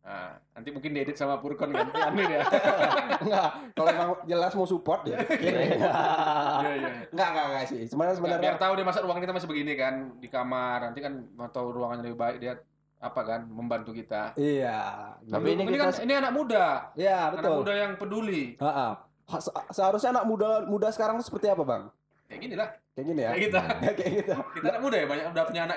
[0.04, 2.44] Nah, nanti mungkin diedit sama Purkon gantian nih dia.
[3.24, 5.16] Enggak, kalau emang jelas mau support ya.
[5.24, 5.80] kirim.
[6.60, 6.90] Iya, iya.
[7.08, 7.80] Enggak, enggak, enggak sih.
[7.82, 10.78] Sebenarnya Nggak, sebenarnya biar tahu dia masa ruangan kita masih begini kan di kamar.
[10.84, 12.54] Nanti kan atau ruangannya lebih baik dia
[13.00, 14.32] apa kan membantu kita.
[14.34, 14.80] Iya.
[15.20, 16.64] Tapi ini ini kan kita- ini anak muda,
[16.94, 17.56] Iya, anak betul.
[17.58, 18.42] muda yang peduli.
[18.56, 18.92] Heeh.
[19.24, 21.88] Ha- se- Seharusnya anak muda muda sekarang tuh seperti apa, Bang?
[22.24, 23.30] Kayak gini lah, Kayak gini ya.
[23.30, 23.60] kayak kita.
[23.98, 24.32] Kayak gitu.
[24.52, 25.76] Kita anak muda ya, banyak udah punya anak.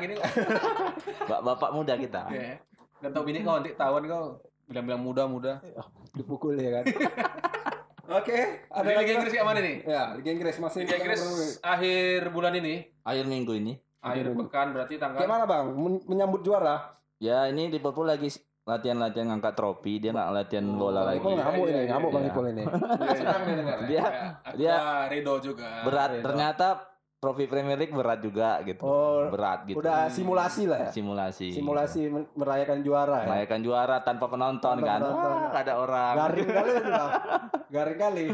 [1.26, 2.22] Bap- Bapak muda kita.
[2.28, 2.60] Iya.
[2.98, 5.62] Dan tau bini kau nanti tahuan kau bilang-bilang muda-muda.
[6.12, 6.86] Dipukul ya kan.
[8.08, 8.40] Oke,
[8.72, 9.12] ada Jadi lagi?
[9.14, 9.76] Inggris kayak mana nih?
[9.84, 11.20] Ya, Liga Inggris masih Liga Inggris
[11.60, 13.76] akhir bulan ini, Akhir minggu ini.
[14.00, 15.66] akhir pekan berarti tanggal Kayak mana, Bang?
[15.76, 16.96] Men- menyambut juara?
[17.20, 18.32] Ya ini Liverpool lagi
[18.64, 20.00] latihan-latihan ngangkat trofi.
[20.00, 21.20] Dia nggak latihan bola Bang lagi.
[21.20, 22.32] Ipul ngamuk Iya, ini, iya, ngamuk Bang iya.
[22.32, 22.64] Ipul ini.
[22.64, 23.78] Dia dengar.
[23.84, 24.12] Dia-
[24.56, 24.80] dia-
[25.12, 25.70] Rido juga.
[25.84, 26.10] Berat.
[26.24, 26.68] Ternyata
[27.28, 28.80] trofi Premier League berat juga gitu.
[28.80, 29.84] Oh, berat gitu.
[29.84, 30.90] Udah simulasi lah ya.
[30.90, 31.52] simulasi.
[31.52, 33.28] Simulasi men- merayakan juara ya.
[33.28, 35.00] Merayakan juara tanpa penonton Tanpa kan.
[35.04, 35.32] penonton.
[35.36, 36.14] Wah, ada orang.
[36.16, 36.94] Garing kali itu.
[37.76, 38.26] Garing kali.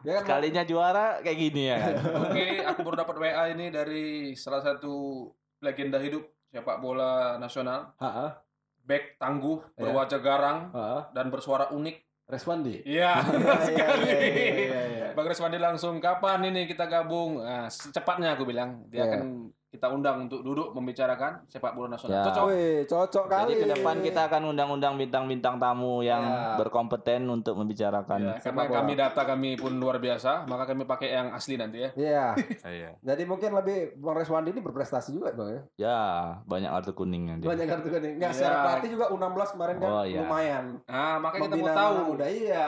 [0.00, 0.22] Ya kan?
[0.22, 1.94] Sekalinya juara kayak gini ya kan.
[2.22, 5.26] Oke, aku baru dapat WA ini dari salah satu
[5.58, 8.30] legenda hidup sepak bola nasional, Heeh.
[8.80, 9.82] back tangguh, Ya.
[9.82, 11.00] berwajah garang Heeh.
[11.10, 12.05] dan bersuara unik.
[12.26, 12.82] Respondi.
[12.98, 14.10] Iya, Iya, sekali.
[14.10, 15.06] iya, iya, iya.
[15.16, 17.40] Bang Reswandi langsung kapan ini kita gabung?
[17.40, 22.16] Nah, secepatnya aku bilang dia akan kita undang untuk duduk membicarakan sepak bola nasional.
[22.16, 22.24] Ya.
[22.26, 22.44] Cocok.
[22.48, 23.44] Wih, cocok kali.
[23.46, 26.56] Jadi ke depan kita akan undang-undang bintang-bintang tamu yang Ya.
[26.56, 28.18] berkompeten untuk membicarakan.
[28.18, 28.76] Ya, karena bola.
[28.80, 31.90] kami data kami pun luar biasa, maka kami pakai yang asli nanti ya.
[31.94, 32.26] Iya.
[32.76, 32.90] Iya.
[32.98, 35.62] Jadi mungkin lebih Bang Reswandi ini berprestasi juga Bang ya.
[35.76, 36.00] Ya,
[36.44, 37.48] banyak kartu kuningnya dia.
[37.52, 38.16] Banyak kartu kuning.
[38.16, 38.38] Enggak Iya.
[38.38, 40.18] secara pelatih juga U16 kemarin kan Oh, iya.
[40.18, 40.64] lumayan.
[40.82, 42.24] Nah, makanya kita mau tahu muda.
[42.26, 42.66] Iya.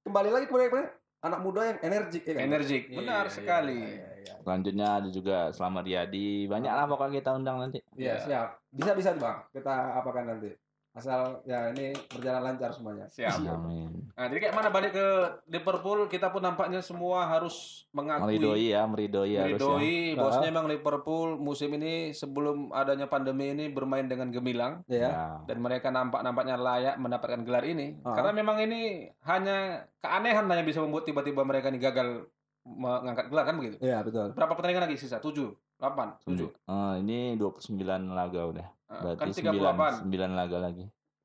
[0.00, 0.86] Kembali lagi kepada
[1.24, 2.42] anak muda yang energik ya kan?
[2.42, 2.82] energik.
[2.86, 3.80] Iya, Benar iya, sekali.
[3.80, 4.13] Iya, iya.
[4.40, 6.46] Selanjutnya ada juga Selamat Riyadi.
[6.46, 7.78] Banyak lah pokoknya kita undang nanti.
[7.94, 8.24] Iya, Iya.
[8.24, 8.48] siap.
[8.70, 9.44] Bisa bisa Bang.
[9.52, 10.50] Kita apakan nanti.
[10.94, 13.10] Asal ya ini berjalan lancar semuanya.
[13.10, 13.42] Siap.
[13.50, 13.90] Amin.
[14.14, 15.06] Nah, jadi kayak mana balik ke
[15.50, 19.66] Liverpool, kita pun nampaknya semua harus mengakui Meridoi ya, meridoi harus ya.
[19.74, 25.10] Meridoi, bosnya memang Liverpool musim ini sebelum adanya pandemi ini bermain dengan gemilang Ya.
[25.10, 25.14] Ya.
[25.50, 27.98] dan mereka nampak-nampaknya layak mendapatkan gelar ini.
[28.06, 28.14] Ah.
[28.14, 32.30] Karena memang ini hanya keanehan yang bisa membuat tiba-tiba mereka ini gagal
[32.64, 33.76] mengangkat gelar kan begitu.
[33.84, 34.32] Iya, betul.
[34.32, 35.20] Berapa pertandingan lagi sisa?
[35.20, 36.48] 7, 8, 7.
[36.48, 37.76] Eh, ini 29
[38.16, 38.68] laga udah.
[38.88, 40.08] kan Berarti 38.
[40.08, 40.84] 9, 9 laga lagi.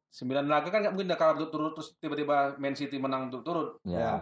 [0.10, 3.80] 9 laga kan nggak mungkin udah kalah berturut-turut terus tiba-tiba Man City menang berturut-turut.
[3.88, 3.99] Ya.
[3.99, 4.13] Ya.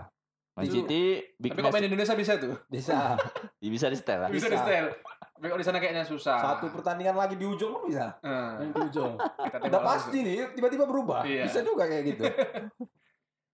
[0.58, 2.58] Man City big Tapi kok main Indonesia bisa tuh?
[2.70, 3.18] Bisa.
[3.62, 4.30] bisa di setel lah.
[4.30, 4.54] Bisa, Bisa.
[4.54, 4.86] di setel.
[5.38, 6.38] Tapi kalau di sana kayaknya susah.
[6.42, 8.18] Satu pertandingan lagi di ujung pun bisa.
[8.26, 9.14] Yang di ujung.
[9.70, 11.22] Udah pasti nih, tiba-tiba berubah.
[11.22, 11.46] Iya.
[11.46, 12.26] Bisa juga kayak gitu.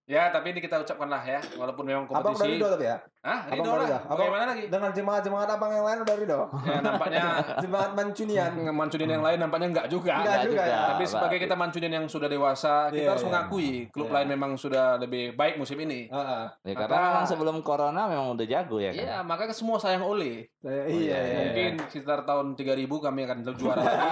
[0.03, 2.59] Ya, tapi ini kita ucapkanlah ya, walaupun memang Abang udah kompetisi.
[2.59, 2.97] ridho tapi ya?
[3.23, 3.39] Hah?
[3.47, 3.87] Ridho lah.
[4.03, 4.63] Abang- Bagaimana lagi?
[4.67, 6.39] Dengan jemaat-jemaat abang yang lain udah ridho?
[6.61, 7.23] Ya, nampaknya
[7.63, 8.51] Jemaat Mancunian.
[8.67, 10.19] Mancunian yang lain nampaknya enggak juga.
[10.19, 10.79] Enggak juga ya.
[10.91, 13.29] Tapi sebagai kita Mancunian yang sudah dewasa, kita Iya, harus iya.
[13.31, 14.13] mengakui klub Iya.
[14.13, 16.11] lain memang sudah lebih baik musim ini.
[16.11, 16.43] Heeh.
[16.61, 18.99] Ya, Maka- karena memang sebelum corona memang udah jago ya kan.
[18.99, 20.51] Iya, makanya semua sayang Ole.
[20.59, 21.39] Saya- Oh, Iya, iya, iya.
[21.45, 24.09] Mungkin sekitar tahun 3000 kami akan juara lagi.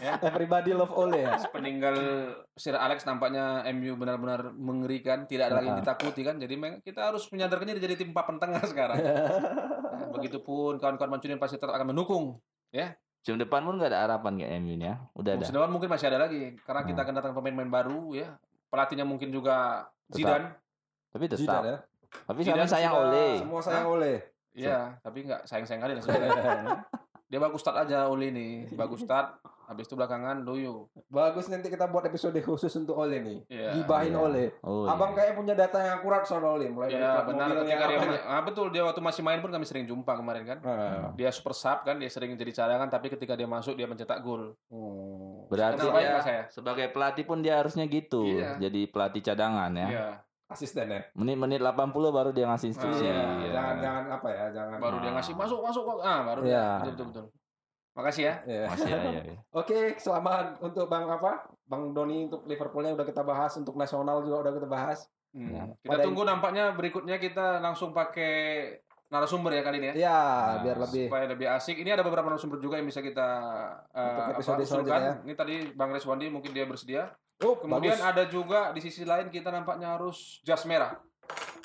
[0.00, 0.14] ya.
[0.22, 1.34] Everybody love Ole ya.
[1.50, 1.98] Peninggal
[2.54, 4.54] Sir Alex nampaknya MU benar-benar
[5.00, 6.36] mengerikan, tidak ada lagi yang ditakuti kan.
[6.36, 8.98] Jadi kita harus menyadarkannya dia jadi tim papan tengah sekarang.
[10.00, 12.40] Nah, begitupun kawan-kawan Mancunian pasti tetap akan mendukung.
[12.72, 14.96] Musim depan pun nggak ada harapan kayak MU nya.
[15.12, 15.44] Udah ada.
[15.44, 18.32] Musim depan mungkin masih ada lagi karena kita akan datang pemain-pemain baru ya.
[18.72, 20.16] Pelatihnya mungkin juga Tetap.
[20.16, 20.48] Zidane.
[21.12, 21.40] Tapi tetap.
[21.44, 21.78] Zidane ya.
[22.24, 23.28] Tapi Zidane sayang sudah- Ole.
[23.36, 24.14] Semua sayang Ole.
[24.50, 26.64] Iya, tapi nggak sayang-sayang kali lah sebenarnya.
[27.30, 28.74] Dia bagus start aja Oli nih.
[28.74, 29.38] Bagus start.
[29.64, 30.90] Habis itu belakangan loyo.
[31.06, 33.38] Bagus nanti kita buat episode khusus untuk Ole nih.
[33.46, 33.70] Iya.
[33.72, 34.18] Gibahin Iya.
[34.18, 34.44] Ole.
[34.60, 35.22] Oh, Abang iya.
[35.22, 36.66] kayak punya data yang akurat soal Ole.
[36.66, 38.02] Mulai dari Iya benar ketika dia apa.
[38.04, 40.58] main- ah, betul dia waktu masih main pun kami sering jumpa kemarin kan.
[40.60, 41.14] Ah.
[41.14, 44.58] Dia super sub kan, dia sering jadi cadangan tapi ketika dia masuk dia mencetak gol.
[44.66, 45.46] Hmm.
[45.46, 46.42] Berarti Kenapa ya saya?
[46.48, 48.26] sebagai pelatih pun dia harusnya gitu.
[48.26, 48.58] Iya.
[48.60, 49.86] Jadi pelatih cadangan ya.
[49.86, 50.08] Iya.
[50.50, 51.00] Asisten ya.
[51.14, 53.06] Menit-menit 80 baru dia ngasih instruksi.
[53.06, 53.14] Iya.
[53.14, 53.50] Ya.
[53.54, 54.76] Jangan jangan apa ya, jangan.
[54.76, 55.14] Baru dia Ah.
[55.16, 55.98] ngasih masuk masuk kok.
[56.02, 56.50] Ah, baru Iya.
[56.50, 56.66] dia.
[56.82, 57.24] Betul betul betul.
[57.90, 58.34] Makasih ya.
[58.44, 58.64] Iya.
[58.66, 59.36] Masih ya, ya, ya.
[59.60, 61.32] Oke, selamat untuk Bang apa?
[61.64, 65.06] Bang Doni untuk Liverpoolnya udah kita bahas, untuk nasional juga udah kita bahas.
[65.30, 65.46] Hmm.
[65.48, 65.64] Ya.
[65.78, 68.34] Kita Pada- tunggu nampaknya berikutnya kita langsung pakai
[69.06, 69.94] narasumber ya kali ini ya.
[69.96, 71.76] Iya, Nah, biar lebih supaya lebih asik.
[71.76, 73.26] Ini ada beberapa narasumber juga yang bisa kita
[73.88, 74.66] uh, Untuk apa, episode usulkan.
[74.86, 75.12] selanjutnya.
[75.22, 77.10] Ini tadi Bang Reswandi mungkin dia bersedia.
[77.40, 78.04] Oh, Kemudian bagus.
[78.04, 81.00] ada juga di sisi lain kita nampaknya harus jas merah.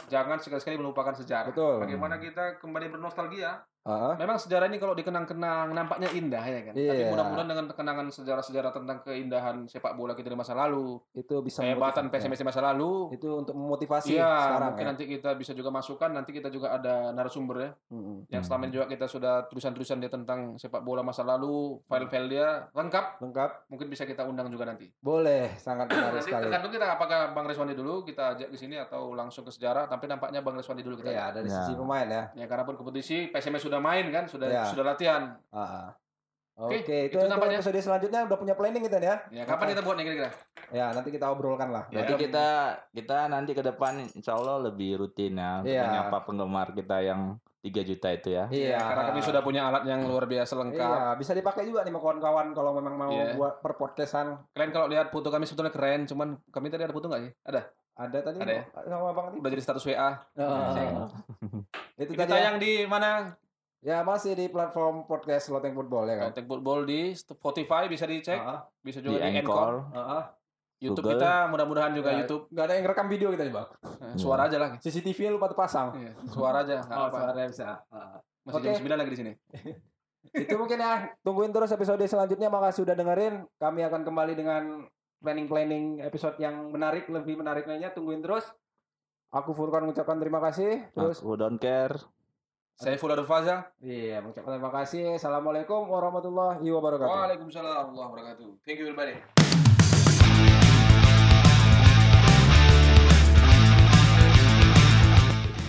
[0.07, 1.51] Jangan sekali-sekali melupakan sejarah.
[1.51, 1.83] Betul.
[1.83, 3.59] Bagaimana kita kembali bernostalgia.
[3.85, 6.73] Ah, Memang sejarah ini kalau dikenang-kenang nampaknya indah ya kan.
[6.73, 7.13] Tapi Iya.
[7.13, 12.09] mudah-mudahan dengan kenangan sejarah-sejarah tentang keindahan sepak bola kita di masa lalu, itu bisa kehebatan
[12.09, 12.25] memotivasi.
[12.25, 14.89] PSMS di masa lalu, Itu untuk memotivasi Iya, sekarang mungkin ya.
[14.89, 16.09] nanti kita bisa juga masukkan.
[16.09, 18.25] Nanti kita juga ada narasumber ya, Mm-mm.
[18.27, 22.47] yang selama ini juga kita sudah tulisan-tulisan dia tentang sepak bola masa lalu, file-file dia
[22.71, 23.21] lengkap.
[23.21, 23.69] Lengkap.
[23.69, 24.89] Mungkin bisa kita undang juga nanti.
[24.97, 26.43] Boleh, sangat menarik Nanti sekali.
[26.43, 29.85] tergantung kita apakah Bang Reswandi dulu kita ajak di sini atau langsung ke sejarah.
[29.85, 31.13] Tapi nampaknya Bang Reswandi dulu kita.
[31.13, 31.61] Iya, dari Ya.
[31.61, 32.23] sisi pemain ya.
[32.33, 34.63] Ya karena pun kompetisi PSMS sudah main kan, sudah Iya.
[34.67, 35.35] sudah latihan.
[35.49, 35.87] Ah, ah.
[36.55, 37.59] Oke, Oke, itu, itu untuk nampaknya.
[37.59, 39.17] episode selanjutnya udah punya planning kita nih ya.
[39.29, 40.31] Ya kapan kita buat nih kira-kira?
[40.71, 41.83] Ya, nanti kita obrolkan lah.
[41.89, 41.99] Ya.
[41.99, 42.47] Berarti kita
[42.89, 45.83] kita nanti ke depan insya Allah lebih rutin ya Iya.
[45.83, 48.47] menyapa penggemar kita yang 3 juta itu ya.
[48.47, 48.79] Iya.
[48.79, 50.79] Karena kami sudah punya alat yang luar biasa lengkap.
[50.79, 53.35] Iya, bisa dipakai juga nih sama kawan-kawan kalau memang mau Iya.
[53.35, 54.39] buat per podcastan.
[54.53, 57.31] Kalian kalau lihat foto kami sebetulnya keren, cuman kami tadi ada foto nggak sih?
[57.43, 57.61] Ada.
[57.95, 58.63] Ada tadi Ada ya?
[58.85, 59.37] sama Bang tadi.
[59.39, 60.09] Udah jadi status WA.
[60.35, 61.07] Oh.
[61.95, 62.31] itu Kita ya.
[62.31, 63.35] tayang di mana?
[63.85, 66.25] Ya masih di platform podcast Loteng Football ya kan.
[66.33, 69.45] Kontak Football di Spotify bisa dicek, Ah, bisa Di juga di, Anchor.
[69.45, 69.73] Anchor.
[69.93, 70.25] ah.
[70.75, 71.15] YouTube Google.
[71.15, 72.49] kita mudah-mudahan juga Ya, YouTube.
[72.49, 73.67] Nggak ada yang rekam video kita nih bang.
[73.79, 74.69] Eh, Suara aja lah.
[74.75, 75.87] CCTV lupa terpasang.
[75.95, 77.15] Iya, Suara aja, Oh, apa.
[77.15, 77.65] suaranya bisa.
[77.87, 78.19] Ah.
[78.43, 78.65] Masih Oke.
[78.67, 79.31] jam 9 lagi di sini.
[80.43, 80.93] Itu mungkin ya.
[81.21, 82.49] Tungguin terus episode selanjutnya.
[82.49, 83.45] Makasih sudah dengerin.
[83.55, 84.63] Kami akan kembali dengan
[85.21, 87.89] planning-planning episode yang menarik, lebih menarik lainnya.
[87.89, 88.43] Tungguin terus.
[89.29, 90.89] Aku Furkan mengucapkan terima kasih.
[90.91, 91.93] Terus Aku don't care.
[92.75, 93.71] Saya Full Faza.
[93.79, 95.15] Iya, mengucapkan terima kasih.
[95.15, 97.07] Assalamualaikum warahmatullahi wabarakatuh.
[97.07, 98.47] Waalaikumsalam warahmatullahi wabarakatuh.
[98.67, 99.15] Thank you everybody.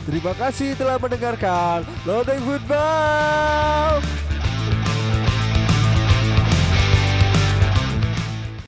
[0.06, 4.15] Terima kasih telah mendengarkan Loteng Football.